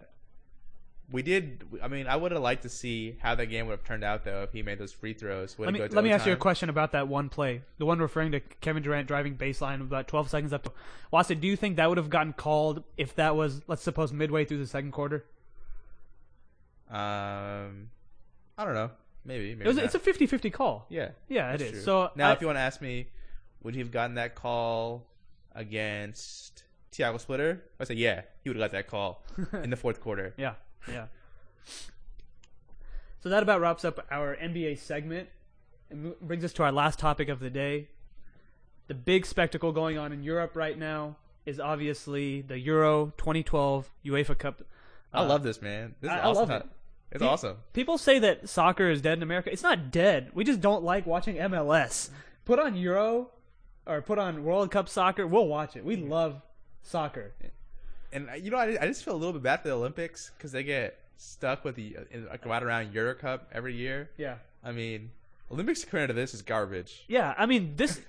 we 1.12 1.23
did. 1.23 1.64
I 1.83 1.88
mean, 1.88 2.07
I 2.07 2.17
would 2.17 2.33
have 2.33 2.40
liked 2.43 2.62
to 2.62 2.69
see 2.69 3.17
how 3.21 3.35
that 3.35 3.47
game 3.47 3.67
would 3.67 3.73
have 3.73 3.85
turned 3.85 4.03
out, 4.05 4.25
though, 4.25 4.43
if 4.43 4.53
he 4.53 4.62
made 4.62 4.79
those 4.79 4.93
free 4.93 5.12
throws. 5.12 5.57
Would 5.59 5.67
Let 5.67 5.75
me 5.75 5.81
let 5.88 6.05
me 6.05 6.11
ask 6.12 6.27
you 6.27 6.33
a 6.33 6.37
question 6.37 6.69
about 6.71 6.93
that 6.93 7.09
one 7.09 7.29
play, 7.29 7.62
the 7.79 7.85
one 7.87 7.99
referring 7.99 8.33
to 8.33 8.40
Kevin 8.40 8.83
Durant 8.83 9.07
driving 9.07 9.37
baseline 9.37 9.79
with 9.81 9.88
about 9.88 10.09
12 10.09 10.31
seconds 10.31 10.53
left. 10.53 10.69
Wasa, 11.11 11.35
do 11.35 11.47
you 11.47 11.57
think 11.57 11.77
that 11.77 11.88
would 11.88 11.99
have 11.99 12.11
gotten 12.11 12.33
called 12.33 12.83
if 12.97 13.14
that 13.17 13.37
was, 13.37 13.61
let's 13.67 13.83
suppose, 13.83 14.12
midway 14.12 14.45
through 14.45 14.59
the 14.59 14.67
second 14.67 14.93
quarter? 14.93 15.25
Um, 16.90 17.90
I 18.59 18.64
don't 18.64 18.75
know. 18.75 18.90
Maybe. 19.25 19.55
maybe 19.55 19.64
It 19.64 19.69
was, 19.69 19.79
it's 19.79 19.95
a 19.95 19.99
50-50 19.99 20.53
call. 20.53 20.87
yeah. 20.90 21.11
Yeah, 21.29 21.53
it 21.53 21.59
that's 21.59 21.71
true. 21.71 21.81
So 21.81 22.11
now, 22.14 22.31
I- 22.31 22.33
if 22.33 22.40
you 22.40 22.47
want 22.47 22.57
to 22.57 22.62
ask 22.62 22.81
me, 22.81 23.09
would 23.62 23.75
he 23.75 23.81
have 23.81 23.90
gotten 23.90 24.17
that 24.17 24.35
call 24.35 25.07
against 25.55 26.64
Tiago 26.90 27.19
Splitter? 27.19 27.62
I 27.81 27.85
say, 27.85 27.95
yeah, 27.95 28.23
he 28.43 28.51
would 28.51 28.57
have 28.57 28.71
got 28.71 28.77
that 28.77 28.87
call 28.88 29.25
in 29.62 29.71
the 29.71 29.77
fourth 29.77 30.01
quarter. 30.01 30.35
Yeah, 30.37 30.55
yeah. 30.88 31.07
So 33.20 33.29
that 33.31 33.42
about 33.42 33.61
wraps 33.61 33.85
up 33.85 34.05
our 34.11 34.37
NBA 34.37 34.79
segment 34.79 35.29
and 35.90 36.14
brings 36.20 36.44
us 36.44 36.53
to 36.55 36.62
our 36.62 36.73
last 36.73 36.99
topic 36.99 37.29
of 37.29 37.40
the 37.40 37.51
day. 37.51 37.88
The 38.87 38.94
big 38.94 39.25
spectacle 39.25 39.73
going 39.73 39.97
on 39.97 40.12
in 40.12 40.23
Europe 40.23 40.55
right 40.55 40.79
now 40.79 41.16
is 41.47 41.59
obviously 41.59 42.42
the 42.42 42.59
Euro 42.59 43.12
2012 43.16 43.90
UEFA 44.05 44.37
Cup. 44.38 44.62
I 45.12 45.20
Uh, 45.23 45.29
love 45.29 45.42
this, 45.42 45.62
man. 45.62 45.94
This 46.01 46.11
is 46.11 46.16
I- 46.16 46.20
I 46.20 46.27
love 46.33 46.51
it. 46.51 46.66
It's 47.12 47.23
Pe- 47.23 47.29
awesome. 47.29 47.59
People 47.73 47.97
say 47.97 48.18
that 48.18 48.49
soccer 48.49 48.90
is 48.90 49.01
dead 49.01 49.18
in 49.18 49.23
America. 49.23 49.51
It's 49.53 49.62
not 49.62 49.90
dead. 49.90 50.31
We 50.35 50.42
just 50.44 50.61
don't 50.61 50.83
like 50.83 51.07
watching 51.07 51.37
MLS. 51.38 52.11
Put 52.44 52.59
on 52.59 52.75
Euro 52.77 53.31
or 53.87 54.03
put 54.03 54.18
on 54.18 54.42
World 54.44 54.70
Cup 54.70 54.88
soccer. 54.88 55.27
We'll 55.27 55.47
watch 55.47 55.77
it. 55.77 55.85
We 55.85 55.97
love 55.97 56.42
soccer. 56.83 57.33
And 58.12 58.29
you 58.40 58.51
know, 58.51 58.59
I, 58.59 58.77
I 58.81 58.87
just 58.87 59.05
feel 59.05 59.14
a 59.14 59.17
little 59.17 59.33
bit 59.33 59.43
bad 59.43 59.62
for 59.62 59.69
the 59.69 59.75
Olympics 59.75 60.31
because 60.37 60.53
they 60.53 60.62
get 60.62 60.99
stuck 61.17 61.64
with 61.64 61.77
the 61.77 61.97
uh, 61.97 62.19
like 62.31 62.45
right 62.47 62.62
around 62.62 62.93
Euro 62.93 63.14
Cup 63.14 63.49
every 63.53 63.75
year. 63.75 64.11
Yeah. 64.17 64.37
I 64.62 64.73
mean, 64.73 65.11
Olympics 65.51 65.83
compared 65.83 66.09
to 66.09 66.14
this 66.14 66.35
is 66.35 66.43
garbage. 66.43 67.05
Yeah, 67.09 67.35
I 67.37 67.47
mean 67.47 67.75
this 67.77 68.01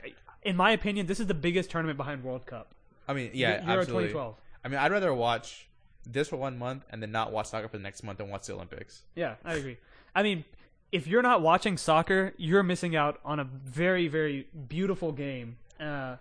in 0.44 0.56
my 0.56 0.72
opinion 0.72 1.08
this 1.08 1.20
is 1.20 1.28
the 1.28 1.34
biggest 1.34 1.70
tournament 1.70 1.98
behind 1.98 2.24
World 2.24 2.46
Cup. 2.46 2.74
I 3.08 3.14
mean, 3.14 3.32
yeah, 3.34 3.62
Euro 3.66 3.82
absolutely. 3.82 4.10
2012. 4.10 4.36
I 4.64 4.68
mean, 4.68 4.80
I'd 4.80 4.92
rather 4.92 5.14
watch 5.14 5.68
this 6.08 6.30
for 6.30 6.38
one 6.38 6.58
month 6.58 6.86
and 6.90 7.02
then 7.02 7.12
not 7.12 7.32
watch 7.32 7.48
soccer 7.48 7.68
for 7.68 7.78
the 7.78 7.84
next 7.84 8.04
month 8.04 8.20
and 8.20 8.30
watch 8.30 8.48
the 8.48 8.54
Olympics. 8.54 9.04
Yeah, 9.16 9.36
I 9.44 9.56
agree. 9.56 9.78
I 10.16 10.24
mean, 10.24 10.44
if 10.92 11.08
you're 11.08 11.22
not 11.22 11.42
watching 11.42 11.78
soccer, 11.78 12.34
you're 12.38 12.64
missing 12.64 12.96
out 12.96 13.20
on 13.26 13.40
a 13.40 13.44
very, 13.44 14.08
very 14.08 14.48
beautiful 14.68 15.12
game. 15.12 15.58
Uh, 15.80 16.16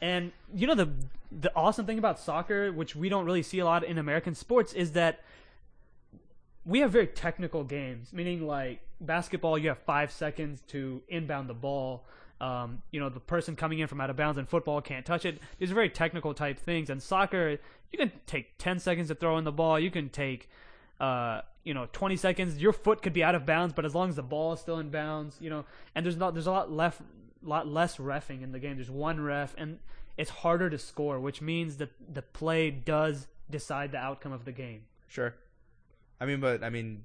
and 0.00 0.32
you 0.54 0.66
know 0.66 0.74
the 0.74 0.90
the 1.32 1.52
awesome 1.54 1.86
thing 1.86 1.98
about 1.98 2.18
soccer, 2.18 2.72
which 2.72 2.96
we 2.96 3.08
don't 3.08 3.24
really 3.24 3.42
see 3.42 3.60
a 3.60 3.64
lot 3.64 3.84
in 3.84 3.98
American 3.98 4.34
sports, 4.34 4.72
is 4.72 4.92
that 4.92 5.20
we 6.64 6.80
have 6.80 6.90
very 6.90 7.06
technical 7.06 7.64
games. 7.64 8.12
Meaning, 8.12 8.46
like 8.46 8.80
basketball, 9.00 9.56
you 9.58 9.68
have 9.68 9.78
five 9.78 10.12
seconds 10.12 10.62
to 10.68 11.02
inbound 11.08 11.48
the 11.48 11.54
ball. 11.54 12.04
Um, 12.40 12.82
you 12.90 13.00
know, 13.00 13.10
the 13.10 13.20
person 13.20 13.54
coming 13.54 13.80
in 13.80 13.86
from 13.86 14.00
out 14.00 14.08
of 14.08 14.16
bounds 14.16 14.38
in 14.38 14.46
football 14.46 14.80
can't 14.80 15.04
touch 15.04 15.24
it. 15.24 15.38
These 15.58 15.70
are 15.70 15.74
very 15.74 15.90
technical 15.90 16.32
type 16.32 16.58
things. 16.58 16.88
And 16.88 17.02
soccer, 17.02 17.58
you 17.92 17.98
can 17.98 18.12
take 18.26 18.56
10 18.58 18.78
seconds 18.78 19.08
to 19.08 19.14
throw 19.14 19.36
in 19.36 19.44
the 19.44 19.52
ball. 19.52 19.78
You 19.78 19.90
can 19.90 20.08
take, 20.08 20.48
uh, 21.00 21.42
you 21.64 21.74
know, 21.74 21.88
20 21.92 22.16
seconds. 22.16 22.60
Your 22.60 22.72
foot 22.72 23.02
could 23.02 23.12
be 23.12 23.22
out 23.22 23.34
of 23.34 23.44
bounds, 23.44 23.74
but 23.74 23.84
as 23.84 23.94
long 23.94 24.08
as 24.08 24.16
the 24.16 24.22
ball 24.22 24.54
is 24.54 24.60
still 24.60 24.78
in 24.78 24.88
bounds, 24.88 25.36
you 25.38 25.50
know, 25.50 25.66
and 25.94 26.04
there's 26.04 26.16
not, 26.16 26.32
there's 26.32 26.46
a 26.46 26.50
lot 26.50 26.72
less, 26.72 26.96
lot 27.42 27.66
less 27.66 27.96
refing 27.96 28.42
in 28.42 28.52
the 28.52 28.58
game. 28.58 28.76
There's 28.76 28.90
one 28.90 29.20
ref, 29.20 29.54
and 29.56 29.78
it's 30.16 30.30
harder 30.30 30.70
to 30.70 30.78
score, 30.78 31.20
which 31.20 31.40
means 31.40 31.76
that 31.78 31.90
the 32.12 32.22
play 32.22 32.70
does 32.70 33.26
decide 33.50 33.92
the 33.92 33.98
outcome 33.98 34.32
of 34.32 34.44
the 34.44 34.52
game. 34.52 34.82
Sure. 35.08 35.34
I 36.20 36.26
mean, 36.26 36.40
but 36.40 36.62
I 36.62 36.70
mean, 36.70 37.04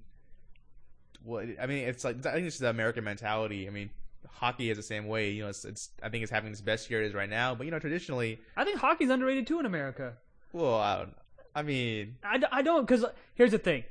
what? 1.23 1.45
I 1.61 1.65
mean, 1.65 1.87
it's 1.87 2.03
like 2.03 2.25
I 2.25 2.33
think 2.33 2.47
it's 2.47 2.59
the 2.59 2.69
American 2.69 3.03
mentality. 3.03 3.67
I 3.67 3.71
mean, 3.71 3.89
hockey 4.29 4.69
is 4.69 4.77
the 4.77 4.83
same 4.83 5.07
way. 5.07 5.31
You 5.31 5.43
know, 5.43 5.49
it's, 5.49 5.65
it's 5.65 5.89
I 6.03 6.09
think 6.09 6.23
it's 6.23 6.31
having 6.31 6.51
its 6.51 6.61
best 6.61 6.89
year 6.89 7.01
it 7.01 7.07
is 7.07 7.13
right 7.13 7.29
now. 7.29 7.55
But 7.55 7.65
you 7.65 7.71
know, 7.71 7.79
traditionally, 7.79 8.39
I 8.57 8.63
think 8.63 8.77
hockey's 8.77 9.09
underrated 9.09 9.47
too 9.47 9.59
in 9.59 9.65
America. 9.65 10.13
well, 10.51 10.75
I, 10.75 10.97
don't, 10.97 11.15
I 11.55 11.61
mean, 11.61 12.17
I, 12.23 12.41
I 12.51 12.61
don't 12.61 12.85
because 12.85 13.03
uh, 13.03 13.11
here's 13.33 13.51
the 13.51 13.57
thing 13.57 13.85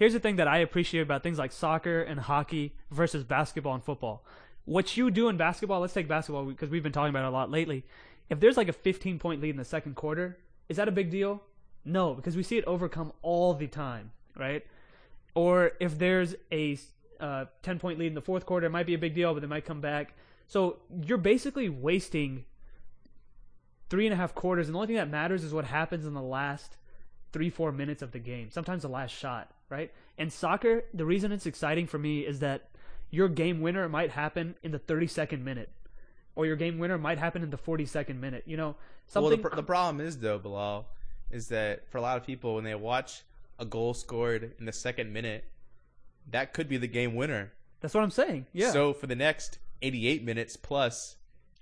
here's 0.00 0.14
the 0.14 0.18
thing 0.18 0.36
that 0.36 0.48
i 0.48 0.58
appreciate 0.58 1.02
about 1.02 1.22
things 1.22 1.38
like 1.38 1.52
soccer 1.52 2.02
and 2.02 2.18
hockey 2.18 2.74
versus 2.90 3.22
basketball 3.22 3.74
and 3.74 3.84
football 3.84 4.24
what 4.70 4.96
you 4.96 5.10
do 5.10 5.28
in 5.28 5.36
basketball 5.36 5.80
let's 5.80 5.92
take 5.92 6.06
basketball 6.06 6.44
because 6.44 6.70
we've 6.70 6.84
been 6.84 6.92
talking 6.92 7.10
about 7.10 7.24
it 7.24 7.28
a 7.28 7.30
lot 7.30 7.50
lately. 7.50 7.84
If 8.28 8.38
there's 8.38 8.56
like 8.56 8.68
a 8.68 8.72
15 8.72 9.18
point 9.18 9.40
lead 9.40 9.50
in 9.50 9.56
the 9.56 9.64
second 9.64 9.96
quarter 9.96 10.38
is 10.68 10.76
that 10.76 10.86
a 10.86 10.92
big 10.92 11.10
deal? 11.10 11.42
No 11.84 12.14
because 12.14 12.36
we 12.36 12.44
see 12.44 12.56
it 12.56 12.64
overcome 12.66 13.12
all 13.20 13.52
the 13.52 13.66
time 13.66 14.12
right? 14.38 14.64
Or 15.34 15.72
if 15.80 15.98
there's 15.98 16.36
a 16.52 16.78
uh, 17.18 17.46
10 17.64 17.80
point 17.80 17.98
lead 17.98 18.06
in 18.06 18.14
the 18.14 18.20
fourth 18.20 18.46
quarter 18.46 18.68
it 18.68 18.70
might 18.70 18.86
be 18.86 18.94
a 18.94 18.98
big 18.98 19.12
deal 19.12 19.34
but 19.34 19.40
they 19.40 19.48
might 19.48 19.64
come 19.64 19.80
back. 19.80 20.14
So 20.46 20.78
you're 21.02 21.18
basically 21.18 21.68
wasting 21.68 22.44
three 23.88 24.06
and 24.06 24.14
a 24.14 24.16
half 24.16 24.36
quarters 24.36 24.68
and 24.68 24.74
the 24.76 24.78
only 24.78 24.86
thing 24.86 24.96
that 24.96 25.10
matters 25.10 25.42
is 25.42 25.52
what 25.52 25.64
happens 25.64 26.06
in 26.06 26.14
the 26.14 26.22
last 26.22 26.76
three 27.32 27.50
four 27.50 27.72
minutes 27.72 28.02
of 28.02 28.12
the 28.12 28.20
game 28.20 28.50
sometimes 28.52 28.82
the 28.82 28.88
last 28.88 29.10
shot 29.10 29.50
right? 29.68 29.92
And 30.16 30.32
soccer 30.32 30.84
the 30.94 31.04
reason 31.04 31.32
it's 31.32 31.46
exciting 31.46 31.88
for 31.88 31.98
me 31.98 32.20
is 32.20 32.38
that 32.38 32.70
your 33.10 33.28
game 33.28 33.60
winner 33.60 33.88
might 33.88 34.10
happen 34.10 34.54
in 34.62 34.70
the 34.72 34.78
32nd 34.78 35.42
minute 35.42 35.70
or 36.34 36.46
your 36.46 36.56
game 36.56 36.78
winner 36.78 36.96
might 36.98 37.18
happen 37.18 37.42
in 37.42 37.50
the 37.50 37.58
42nd 37.58 38.18
minute 38.18 38.44
you 38.46 38.56
know 38.56 38.68
well, 38.68 38.76
something 39.06 39.42
the, 39.42 39.48
pr- 39.48 39.56
the 39.56 39.62
problem 39.62 40.04
is 40.04 40.18
though, 40.18 40.38
Bilal, 40.38 40.86
is 41.30 41.48
that 41.48 41.88
for 41.90 41.98
a 41.98 42.00
lot 42.00 42.16
of 42.16 42.24
people 42.24 42.54
when 42.54 42.64
they 42.64 42.74
watch 42.74 43.22
a 43.58 43.64
goal 43.64 43.92
scored 43.94 44.52
in 44.58 44.64
the 44.64 44.72
second 44.72 45.12
minute, 45.12 45.44
that 46.30 46.52
could 46.54 46.68
be 46.68 46.76
the 46.76 46.86
game 46.86 47.14
winner. 47.14 47.52
that's 47.80 47.94
what 47.94 48.02
i'm 48.02 48.10
saying 48.10 48.46
yeah 48.52 48.70
So 48.70 48.92
for 48.92 49.06
the 49.06 49.16
next 49.16 49.58
88 49.82 50.24
minutes 50.24 50.56
plus, 50.56 51.16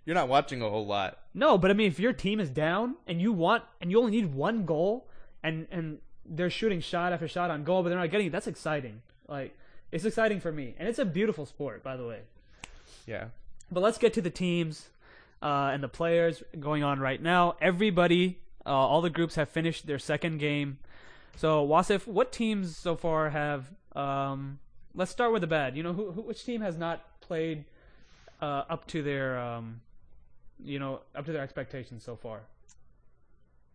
you're 0.04 0.14
not 0.14 0.28
watching 0.28 0.62
a 0.62 0.68
whole 0.68 0.86
lot. 0.86 1.18
No, 1.34 1.58
but 1.58 1.70
I 1.70 1.74
mean, 1.74 1.88
if 1.88 2.00
your 2.00 2.12
team 2.12 2.40
is 2.40 2.50
down 2.50 2.96
and 3.06 3.20
you 3.20 3.32
want 3.32 3.62
and 3.80 3.90
you 3.90 3.98
only 4.00 4.10
need 4.10 4.34
one 4.34 4.64
goal, 4.64 5.08
and 5.42 5.66
and 5.70 5.98
they're 6.24 6.50
shooting 6.50 6.80
shot 6.80 7.12
after 7.12 7.28
shot 7.28 7.50
on 7.50 7.62
goal, 7.64 7.82
but 7.82 7.90
they're 7.90 7.98
not 7.98 8.10
getting 8.10 8.26
it, 8.26 8.30
that's 8.30 8.46
exciting. 8.46 9.02
Like 9.28 9.56
it's 9.90 10.04
exciting 10.04 10.40
for 10.40 10.52
me, 10.52 10.74
and 10.78 10.88
it's 10.88 10.98
a 10.98 11.04
beautiful 11.04 11.46
sport, 11.46 11.82
by 11.82 11.96
the 11.96 12.06
way. 12.06 12.20
Yeah. 13.06 13.26
But 13.70 13.82
let's 13.82 13.98
get 13.98 14.12
to 14.14 14.22
the 14.22 14.30
teams 14.30 14.88
uh, 15.42 15.70
and 15.72 15.82
the 15.82 15.88
players 15.88 16.42
going 16.58 16.82
on 16.82 17.00
right 17.00 17.20
now. 17.20 17.56
Everybody, 17.60 18.38
uh, 18.66 18.70
all 18.70 19.00
the 19.00 19.10
groups 19.10 19.34
have 19.36 19.48
finished 19.48 19.86
their 19.86 19.98
second 19.98 20.38
game. 20.38 20.78
So 21.36 21.66
Wasif, 21.66 22.06
what 22.06 22.32
teams 22.32 22.76
so 22.76 22.96
far 22.96 23.30
have? 23.30 23.66
Um, 23.94 24.58
let's 24.94 25.10
start 25.10 25.32
with 25.32 25.42
the 25.42 25.46
bad. 25.46 25.76
You 25.76 25.82
know, 25.82 25.92
who, 25.92 26.10
who 26.12 26.22
which 26.22 26.44
team 26.44 26.60
has 26.60 26.76
not 26.76 27.20
played 27.20 27.64
uh, 28.40 28.64
up 28.68 28.86
to 28.88 29.02
their, 29.02 29.38
um, 29.38 29.80
you 30.62 30.78
know, 30.78 31.00
up 31.14 31.26
to 31.26 31.32
their 31.32 31.42
expectations 31.42 32.02
so 32.02 32.16
far? 32.16 32.40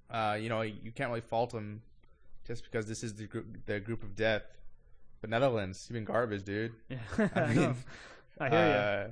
Uh, 0.09 0.37
you 0.39 0.49
know, 0.49 0.61
you 0.61 0.91
can't 0.93 1.09
really 1.09 1.21
fault 1.21 1.51
them 1.51 1.81
just 2.45 2.63
because 2.63 2.85
this 2.87 3.03
is 3.03 3.13
the 3.15 3.25
group, 3.25 3.45
the 3.65 3.79
group 3.79 4.03
of 4.03 4.15
death. 4.15 4.43
But 5.23 5.29
Netherlands, 5.29 5.85
you've 5.87 5.93
been 5.93 6.03
garbage, 6.03 6.43
dude. 6.43 6.73
Yeah, 6.89 6.97
I 7.33 7.45
mean. 7.53 7.75
I 8.41 8.49
hear 8.49 9.07
uh, 9.07 9.11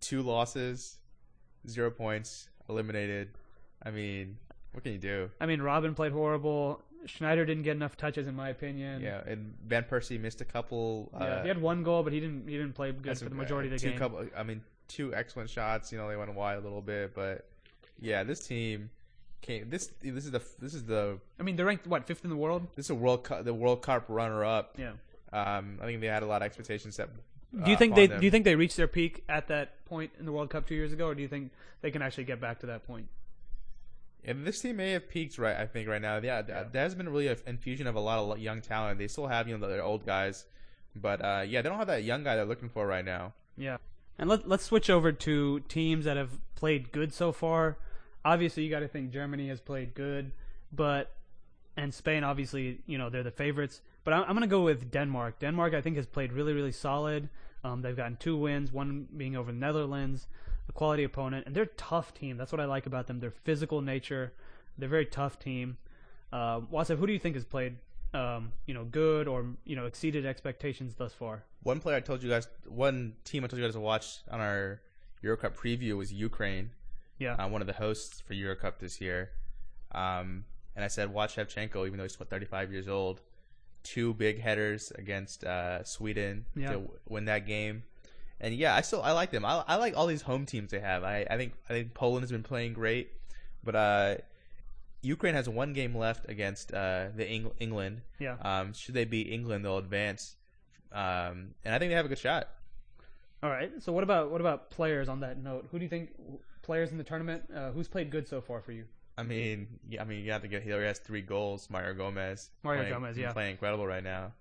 Two 0.00 0.22
losses, 0.22 0.98
zero 1.66 1.90
points, 1.90 2.48
eliminated. 2.68 3.30
I 3.82 3.90
mean, 3.90 4.36
what 4.70 4.84
can 4.84 4.92
you 4.92 4.98
do? 4.98 5.30
I 5.40 5.46
mean, 5.46 5.58
Robben 5.58 5.96
played 5.96 6.12
horrible. 6.12 6.80
Sneijder 7.06 7.44
didn't 7.44 7.64
get 7.64 7.74
enough 7.74 7.96
touches, 7.96 8.28
in 8.28 8.36
my 8.36 8.50
opinion. 8.50 9.02
Yeah, 9.02 9.20
and 9.26 9.52
Van 9.66 9.82
Persie 9.82 10.20
missed 10.20 10.40
a 10.40 10.44
couple. 10.44 11.10
Yeah, 11.12 11.24
uh, 11.26 11.42
he 11.42 11.48
had 11.48 11.60
one 11.60 11.82
goal, 11.82 12.04
but 12.04 12.12
he 12.12 12.20
didn't. 12.20 12.46
He 12.46 12.56
didn't 12.56 12.74
play 12.74 12.92
good 12.92 13.18
for 13.18 13.24
the 13.24 13.34
majority 13.34 13.68
uh, 13.68 13.74
of 13.74 13.80
the 13.80 13.84
two 13.84 13.90
game. 13.90 13.98
Couple, 13.98 14.26
I 14.36 14.44
mean, 14.44 14.62
two 14.86 15.12
excellent 15.12 15.50
shots. 15.50 15.90
You 15.90 15.98
know, 15.98 16.08
they 16.08 16.16
went 16.16 16.32
wide 16.34 16.58
a 16.58 16.60
little 16.60 16.82
bit, 16.82 17.16
but 17.16 17.48
yeah, 17.98 18.22
this 18.22 18.46
team 18.46 18.90
came. 19.40 19.70
This 19.70 19.90
this 20.00 20.24
is 20.24 20.30
the 20.30 20.42
this 20.60 20.74
is 20.74 20.84
the 20.84 21.18
I 21.40 21.42
mean, 21.42 21.56
they're 21.56 21.66
ranked 21.66 21.88
what 21.88 22.06
fifth 22.06 22.22
in 22.22 22.30
the 22.30 22.36
world. 22.36 22.64
this 22.76 22.86
is 22.86 22.90
a 22.90 22.94
World 22.94 23.24
Cup 23.24 23.44
the 23.44 23.54
World 23.54 23.82
Cup 23.82 24.04
runner 24.06 24.44
up. 24.44 24.76
Yeah. 24.78 24.92
Um, 25.32 25.78
I 25.80 25.86
think 25.86 26.00
they 26.00 26.06
had 26.06 26.22
a 26.22 26.26
lot 26.26 26.42
of 26.42 26.46
expectations 26.46 26.94
set. 26.94 27.10
Do 27.52 27.70
you 27.70 27.76
uh, 27.76 27.78
think 27.78 27.94
they 27.94 28.06
them. 28.06 28.20
do 28.20 28.24
you 28.24 28.30
think 28.30 28.44
they 28.44 28.56
reached 28.56 28.76
their 28.76 28.88
peak 28.88 29.24
at 29.28 29.48
that 29.48 29.84
point 29.86 30.12
in 30.18 30.26
the 30.26 30.32
World 30.32 30.50
Cup 30.50 30.66
two 30.66 30.74
years 30.74 30.92
ago, 30.92 31.06
or 31.06 31.14
do 31.14 31.22
you 31.22 31.28
think 31.28 31.50
they 31.80 31.90
can 31.90 32.02
actually 32.02 32.24
get 32.24 32.40
back 32.40 32.60
to 32.60 32.66
that 32.66 32.86
point? 32.86 33.08
And 34.24 34.46
this 34.46 34.60
team 34.60 34.76
may 34.76 34.92
have 34.92 35.08
peaked 35.08 35.38
right. 35.38 35.56
I 35.56 35.66
think 35.66 35.88
right 35.88 36.02
now, 36.02 36.18
yeah, 36.18 36.42
th- 36.42 36.66
there 36.72 36.82
has 36.82 36.94
been 36.94 37.08
really 37.08 37.28
an 37.28 37.38
infusion 37.46 37.86
of 37.86 37.94
a 37.94 38.00
lot 38.00 38.18
of 38.18 38.38
young 38.38 38.60
talent. 38.60 38.98
They 38.98 39.08
still 39.08 39.26
have 39.26 39.48
you 39.48 39.56
know 39.56 39.66
their 39.66 39.82
old 39.82 40.04
guys, 40.04 40.44
but 40.94 41.24
uh, 41.24 41.44
yeah, 41.46 41.62
they 41.62 41.68
don't 41.68 41.78
have 41.78 41.86
that 41.86 42.04
young 42.04 42.24
guy 42.24 42.36
they're 42.36 42.44
looking 42.44 42.68
for 42.68 42.86
right 42.86 43.04
now. 43.04 43.32
Yeah. 43.56 43.78
And 44.18 44.28
let, 44.28 44.48
let's 44.48 44.64
switch 44.64 44.90
over 44.90 45.12
to 45.12 45.60
teams 45.60 46.04
that 46.04 46.16
have 46.16 46.30
played 46.56 46.90
good 46.90 47.14
so 47.14 47.32
far. 47.32 47.76
Obviously, 48.24 48.64
you 48.64 48.70
got 48.70 48.80
to 48.80 48.88
think 48.88 49.12
Germany 49.12 49.48
has 49.48 49.60
played 49.60 49.94
good, 49.94 50.32
but 50.72 51.12
and 51.78 51.94
Spain, 51.94 52.24
obviously, 52.24 52.80
you 52.86 52.98
know 52.98 53.08
they're 53.08 53.22
the 53.22 53.30
favorites. 53.30 53.80
But 54.04 54.12
I'm, 54.12 54.22
I'm 54.22 54.30
going 54.30 54.40
to 54.40 54.46
go 54.48 54.62
with 54.62 54.90
Denmark. 54.90 55.38
Denmark, 55.38 55.74
I 55.74 55.80
think, 55.80 55.96
has 55.96 56.06
played 56.06 56.32
really, 56.32 56.52
really 56.52 56.72
solid. 56.72 57.28
Um, 57.64 57.82
they've 57.82 57.96
gotten 57.96 58.16
two 58.16 58.36
wins, 58.36 58.72
one 58.72 59.06
being 59.16 59.36
over 59.36 59.52
the 59.52 59.58
Netherlands, 59.58 60.26
a 60.68 60.72
quality 60.72 61.04
opponent, 61.04 61.46
and 61.46 61.54
they're 61.54 61.64
a 61.64 61.76
tough 61.78 62.12
team. 62.14 62.36
That's 62.36 62.52
what 62.52 62.60
I 62.60 62.64
like 62.64 62.86
about 62.86 63.06
them. 63.06 63.20
Their 63.20 63.30
physical 63.30 63.80
nature, 63.80 64.32
they're 64.76 64.88
a 64.88 64.90
very 64.90 65.06
tough 65.06 65.38
team. 65.38 65.76
Uh, 66.32 66.60
Wasif, 66.60 66.98
who 66.98 67.06
do 67.06 67.12
you 67.12 67.18
think 67.18 67.36
has 67.36 67.44
played, 67.44 67.76
um, 68.12 68.52
you 68.66 68.74
know, 68.74 68.84
good 68.84 69.28
or 69.28 69.46
you 69.64 69.76
know 69.76 69.86
exceeded 69.86 70.26
expectations 70.26 70.94
thus 70.96 71.12
far? 71.12 71.44
One 71.62 71.80
player 71.80 71.96
I 71.96 72.00
told 72.00 72.22
you 72.22 72.28
guys, 72.28 72.48
one 72.66 73.14
team 73.24 73.44
I 73.44 73.46
told 73.46 73.60
you 73.60 73.66
guys 73.66 73.74
to 73.74 73.80
watch 73.80 74.18
on 74.30 74.40
our 74.40 74.80
Euro 75.22 75.36
Cup 75.36 75.56
preview 75.56 75.96
was 75.96 76.12
Ukraine. 76.12 76.70
Yeah. 77.18 77.34
uh, 77.34 77.48
one 77.48 77.60
of 77.60 77.66
the 77.66 77.72
hosts 77.74 78.20
for 78.20 78.34
Euro 78.34 78.56
Cup 78.56 78.78
this 78.78 79.00
year. 79.00 79.30
Um, 79.92 80.44
and 80.78 80.84
I 80.84 80.88
said, 80.88 81.12
watch 81.12 81.34
Shevchenko, 81.34 81.88
even 81.88 81.96
though 81.96 82.04
he's 82.04 82.20
what, 82.20 82.30
35 82.30 82.70
years 82.70 82.86
old. 82.86 83.20
Two 83.82 84.14
big 84.14 84.40
headers 84.40 84.92
against 84.94 85.42
uh, 85.42 85.82
Sweden 85.82 86.46
Yeah. 86.54 86.68
to 86.68 86.72
w- 86.74 86.90
win 87.08 87.24
that 87.24 87.48
game. 87.48 87.82
And 88.40 88.54
yeah, 88.54 88.76
I 88.76 88.82
still 88.82 89.02
I 89.02 89.10
like 89.10 89.32
them. 89.32 89.44
I, 89.44 89.64
I 89.66 89.74
like 89.74 89.96
all 89.96 90.06
these 90.06 90.22
home 90.22 90.46
teams 90.46 90.70
they 90.70 90.78
have. 90.78 91.02
I, 91.02 91.26
I 91.28 91.36
think 91.36 91.54
I 91.68 91.72
think 91.72 91.94
Poland 91.94 92.22
has 92.22 92.30
been 92.30 92.44
playing 92.44 92.74
great, 92.74 93.10
but 93.64 93.74
uh, 93.74 94.14
Ukraine 95.02 95.34
has 95.34 95.48
one 95.48 95.72
game 95.72 95.96
left 95.96 96.28
against 96.30 96.72
uh, 96.72 97.06
the 97.16 97.26
Eng- 97.26 97.50
England. 97.58 98.02
Yeah. 98.20 98.36
Um, 98.42 98.72
should 98.72 98.94
they 98.94 99.04
beat 99.04 99.26
England, 99.32 99.64
they'll 99.64 99.78
advance. 99.78 100.36
Um, 100.92 101.54
and 101.64 101.74
I 101.74 101.78
think 101.80 101.90
they 101.90 101.96
have 101.96 102.04
a 102.04 102.08
good 102.08 102.18
shot. 102.18 102.48
All 103.42 103.50
right. 103.50 103.72
So 103.80 103.92
what 103.92 104.04
about 104.04 104.30
what 104.30 104.40
about 104.40 104.70
players 104.70 105.08
on 105.08 105.18
that 105.20 105.38
note? 105.42 105.66
Who 105.72 105.78
do 105.80 105.84
you 105.84 105.88
think 105.88 106.10
players 106.62 106.92
in 106.92 106.98
the 106.98 107.04
tournament? 107.04 107.42
Uh, 107.52 107.72
who's 107.72 107.88
played 107.88 108.10
good 108.10 108.28
so 108.28 108.40
far 108.40 108.60
for 108.60 108.70
you? 108.70 108.84
I 109.18 109.24
mean, 109.24 109.66
yeah, 109.90 110.00
I 110.00 110.04
mean, 110.04 110.24
you 110.24 110.30
have 110.30 110.42
to 110.42 110.48
get. 110.48 110.62
He 110.62 110.70
already 110.70 110.86
has 110.86 111.00
three 111.00 111.22
goals. 111.22 111.68
Mario 111.68 111.92
Gomez. 111.92 112.50
Mario 112.62 112.82
playing- 112.82 112.94
Gomez, 112.94 113.18
yeah. 113.18 113.32
playing 113.32 113.50
incredible 113.52 113.84
right 113.84 114.04
now. 114.04 114.32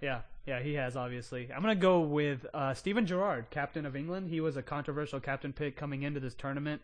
Yeah, 0.00 0.20
yeah, 0.46 0.60
he 0.60 0.74
has 0.74 0.96
obviously. 0.96 1.48
I'm 1.52 1.60
gonna 1.60 1.74
go 1.74 2.00
with 2.00 2.46
uh, 2.54 2.72
Steven 2.74 3.06
Gerrard, 3.06 3.50
captain 3.50 3.84
of 3.84 3.96
England. 3.96 4.30
He 4.30 4.40
was 4.40 4.56
a 4.56 4.62
controversial 4.62 5.18
captain 5.18 5.52
pick 5.52 5.76
coming 5.76 6.04
into 6.04 6.20
this 6.20 6.34
tournament. 6.34 6.80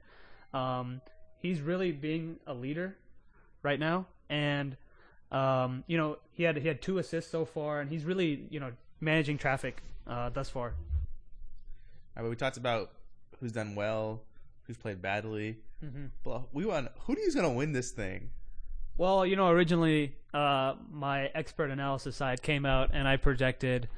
Um, 0.53 1.01
he's 1.39 1.61
really 1.61 1.93
being 1.93 2.37
a 2.49 2.53
leader 2.53 2.97
right 3.63 3.79
now, 3.79 4.07
and 4.29 4.77
um, 5.31 5.85
you 5.87 5.97
know 5.97 6.19
he 6.33 6.43
had 6.43 6.57
he 6.57 6.67
had 6.67 6.83
two 6.83 6.99
assists 6.99 7.31
so 7.31 7.45
far, 7.45 7.81
and 7.81 7.89
he's 7.89 8.05
really 8.05 8.47
you 8.51 8.59
know 8.59 8.73
managing 9.01 9.39
traffic 9.39 9.83
uh, 10.07 10.31
thus 10.31 10.51
far. 10.51 10.75
But 12.17 12.29
we 12.29 12.35
talked 12.37 12.57
about 12.57 12.91
who's 13.41 13.53
done 13.53 13.77
well, 13.77 14.21
who's 14.65 14.77
played 14.77 15.01
badly. 15.01 15.59
Mhm. 15.85 16.11
But 16.25 16.55
we 16.55 16.65
want 16.65 16.89
who 17.01 17.15
do 17.15 17.21
you 17.21 17.33
gonna 17.33 17.53
win 17.53 17.73
this 17.73 17.91
thing? 17.91 18.31
Well, 18.97 19.27
you 19.27 19.37
know, 19.37 19.49
originally 19.51 20.17
uh, 20.33 20.75
my 20.91 21.27
expert 21.35 21.71
analysis 21.71 22.17
side 22.17 22.43
came 22.43 22.65
out 22.65 22.91
and 22.93 23.07
I 23.07 23.17
projected 23.17 23.89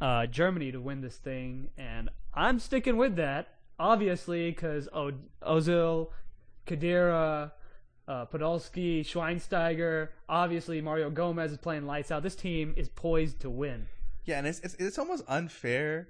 uh, 0.00 0.26
Germany 0.26 0.70
to 0.72 0.80
win 0.80 1.00
this 1.00 1.16
thing, 1.16 1.70
and 1.76 2.10
I'm 2.34 2.58
sticking 2.58 2.96
with 2.96 3.16
that, 3.16 3.54
obviously, 3.78 4.50
because 4.50 4.88
o- 4.92 5.12
Ozil, 5.42 6.10
Khedira, 6.66 7.50
uh, 8.06 8.26
Podolski, 8.26 9.00
Schweinsteiger, 9.00 10.10
obviously 10.28 10.80
Mario 10.82 11.10
Gomez 11.10 11.50
is 11.52 11.58
playing 11.58 11.86
lights 11.86 12.10
out. 12.10 12.22
This 12.22 12.36
team 12.36 12.74
is 12.76 12.88
poised 12.88 13.40
to 13.40 13.50
win. 13.50 13.88
Yeah, 14.26 14.38
and 14.38 14.46
it's 14.46 14.60
it's, 14.60 14.74
it's 14.74 14.98
almost 14.98 15.24
unfair 15.28 16.08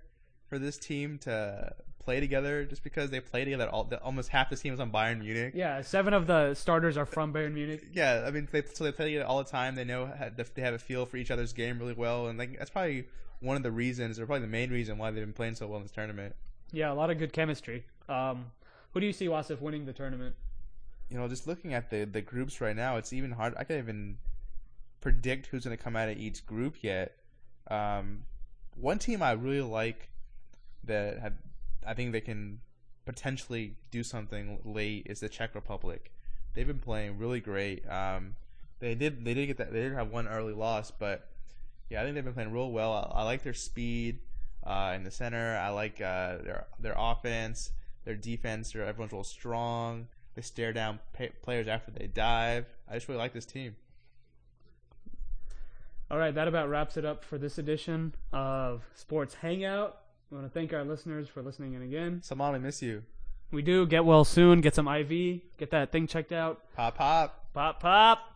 for 0.48 0.58
this 0.58 0.76
team 0.78 1.18
to 1.18 1.74
play 2.06 2.20
together 2.20 2.64
just 2.64 2.82
because 2.82 3.10
they 3.10 3.20
play 3.20 3.44
together. 3.44 3.68
All 3.68 3.84
the, 3.84 4.00
almost 4.00 4.30
half 4.30 4.48
the 4.48 4.56
team 4.56 4.72
is 4.72 4.80
on 4.80 4.90
Bayern 4.90 5.20
Munich. 5.20 5.52
Yeah, 5.54 5.82
seven 5.82 6.14
of 6.14 6.26
the 6.26 6.54
starters 6.54 6.96
are 6.96 7.04
from 7.04 7.34
Bayern 7.34 7.52
Munich. 7.52 7.84
Yeah, 7.92 8.24
I 8.26 8.30
mean, 8.30 8.48
they, 8.50 8.62
so 8.72 8.84
they 8.84 8.92
play 8.92 9.06
together 9.06 9.26
all 9.26 9.38
the 9.38 9.50
time. 9.50 9.74
They 9.74 9.84
know 9.84 10.06
how, 10.06 10.30
they 10.30 10.62
have 10.62 10.72
a 10.72 10.78
feel 10.78 11.04
for 11.04 11.18
each 11.18 11.30
other's 11.30 11.52
game 11.52 11.78
really 11.78 11.92
well, 11.92 12.28
and 12.28 12.38
like 12.38 12.58
that's 12.58 12.70
probably 12.70 13.06
one 13.40 13.56
of 13.56 13.62
the 13.62 13.70
reasons, 13.70 14.18
or 14.18 14.24
probably 14.24 14.46
the 14.46 14.50
main 14.50 14.70
reason, 14.70 14.96
why 14.96 15.10
they've 15.10 15.22
been 15.22 15.34
playing 15.34 15.56
so 15.56 15.66
well 15.66 15.76
in 15.76 15.82
this 15.82 15.92
tournament. 15.92 16.34
Yeah, 16.72 16.90
a 16.90 16.94
lot 16.94 17.10
of 17.10 17.18
good 17.18 17.34
chemistry. 17.34 17.84
Um, 18.08 18.46
who 18.94 19.00
do 19.00 19.06
you 19.06 19.12
see 19.12 19.26
Wasif 19.26 19.60
winning 19.60 19.84
the 19.84 19.92
tournament? 19.92 20.34
you 21.08 21.16
know, 21.16 21.28
just 21.28 21.46
looking 21.46 21.74
at 21.74 21.90
the 21.90 22.04
the 22.04 22.20
groups 22.20 22.60
right 22.60 22.74
now, 22.74 22.96
it's 22.96 23.12
even 23.12 23.30
hard. 23.32 23.54
I 23.56 23.64
can't 23.64 23.78
even 23.78 24.18
predict 25.00 25.46
who's 25.46 25.64
going 25.64 25.76
to 25.76 25.82
come 25.82 25.96
out 25.96 26.08
of 26.08 26.18
each 26.18 26.44
group 26.46 26.76
yet. 26.82 27.16
Um, 27.70 28.24
one 28.74 28.98
team 28.98 29.22
I 29.22 29.32
really 29.32 29.60
like 29.60 30.08
that 30.84 31.18
had, 31.18 31.38
I 31.86 31.94
think 31.94 32.12
they 32.12 32.20
can 32.20 32.60
potentially 33.04 33.76
do 33.90 34.02
something 34.02 34.60
late 34.64 35.06
is 35.08 35.20
the 35.20 35.28
Czech 35.28 35.54
Republic. 35.54 36.12
They've 36.54 36.66
been 36.66 36.78
playing 36.78 37.18
really 37.18 37.40
great. 37.40 37.88
Um, 37.88 38.34
they 38.80 38.94
did 38.94 39.24
they 39.24 39.34
did 39.34 39.46
get 39.46 39.58
that 39.58 39.72
they 39.72 39.80
did 39.80 39.92
have 39.92 40.10
one 40.10 40.28
early 40.28 40.52
loss, 40.52 40.90
but 40.90 41.28
yeah, 41.88 42.00
I 42.00 42.04
think 42.04 42.14
they've 42.14 42.24
been 42.24 42.34
playing 42.34 42.52
real 42.52 42.70
well. 42.70 42.92
I, 42.92 43.20
I 43.20 43.22
like 43.22 43.42
their 43.42 43.54
speed 43.54 44.18
uh, 44.64 44.92
in 44.96 45.04
the 45.04 45.10
center. 45.10 45.56
I 45.56 45.70
like 45.70 46.00
uh, 46.00 46.38
their 46.42 46.66
their 46.80 46.94
offense, 46.96 47.70
their 48.04 48.16
defense. 48.16 48.72
They're, 48.72 48.84
everyone's 48.84 49.12
real 49.12 49.24
strong. 49.24 50.08
They 50.34 50.42
stare 50.42 50.72
down 50.72 50.98
pa- 51.16 51.34
players 51.42 51.68
after 51.68 51.90
they 51.90 52.08
dive. 52.08 52.66
I 52.90 52.94
just 52.94 53.08
really 53.08 53.18
like 53.18 53.32
this 53.32 53.46
team. 53.46 53.76
All 56.10 56.18
right, 56.18 56.34
that 56.34 56.46
about 56.46 56.68
wraps 56.68 56.96
it 56.96 57.04
up 57.04 57.24
for 57.24 57.36
this 57.36 57.58
edition 57.58 58.14
of 58.32 58.84
Sports 58.94 59.34
Hangout. 59.34 59.98
We 60.30 60.36
want 60.36 60.52
to 60.52 60.58
thank 60.58 60.72
our 60.72 60.84
listeners 60.84 61.28
for 61.28 61.42
listening 61.42 61.74
in 61.74 61.82
again. 61.82 62.22
Salman, 62.22 62.54
I 62.54 62.58
miss 62.58 62.82
you. 62.82 63.02
We 63.52 63.62
do 63.62 63.86
get 63.86 64.04
well 64.04 64.24
soon. 64.24 64.60
Get 64.60 64.74
some 64.74 64.88
IV. 64.88 65.40
Get 65.56 65.70
that 65.70 65.92
thing 65.92 66.08
checked 66.08 66.32
out. 66.32 66.60
Pop 66.74 66.96
pop. 66.96 67.52
Pop 67.54 67.80
pop. 67.80 68.34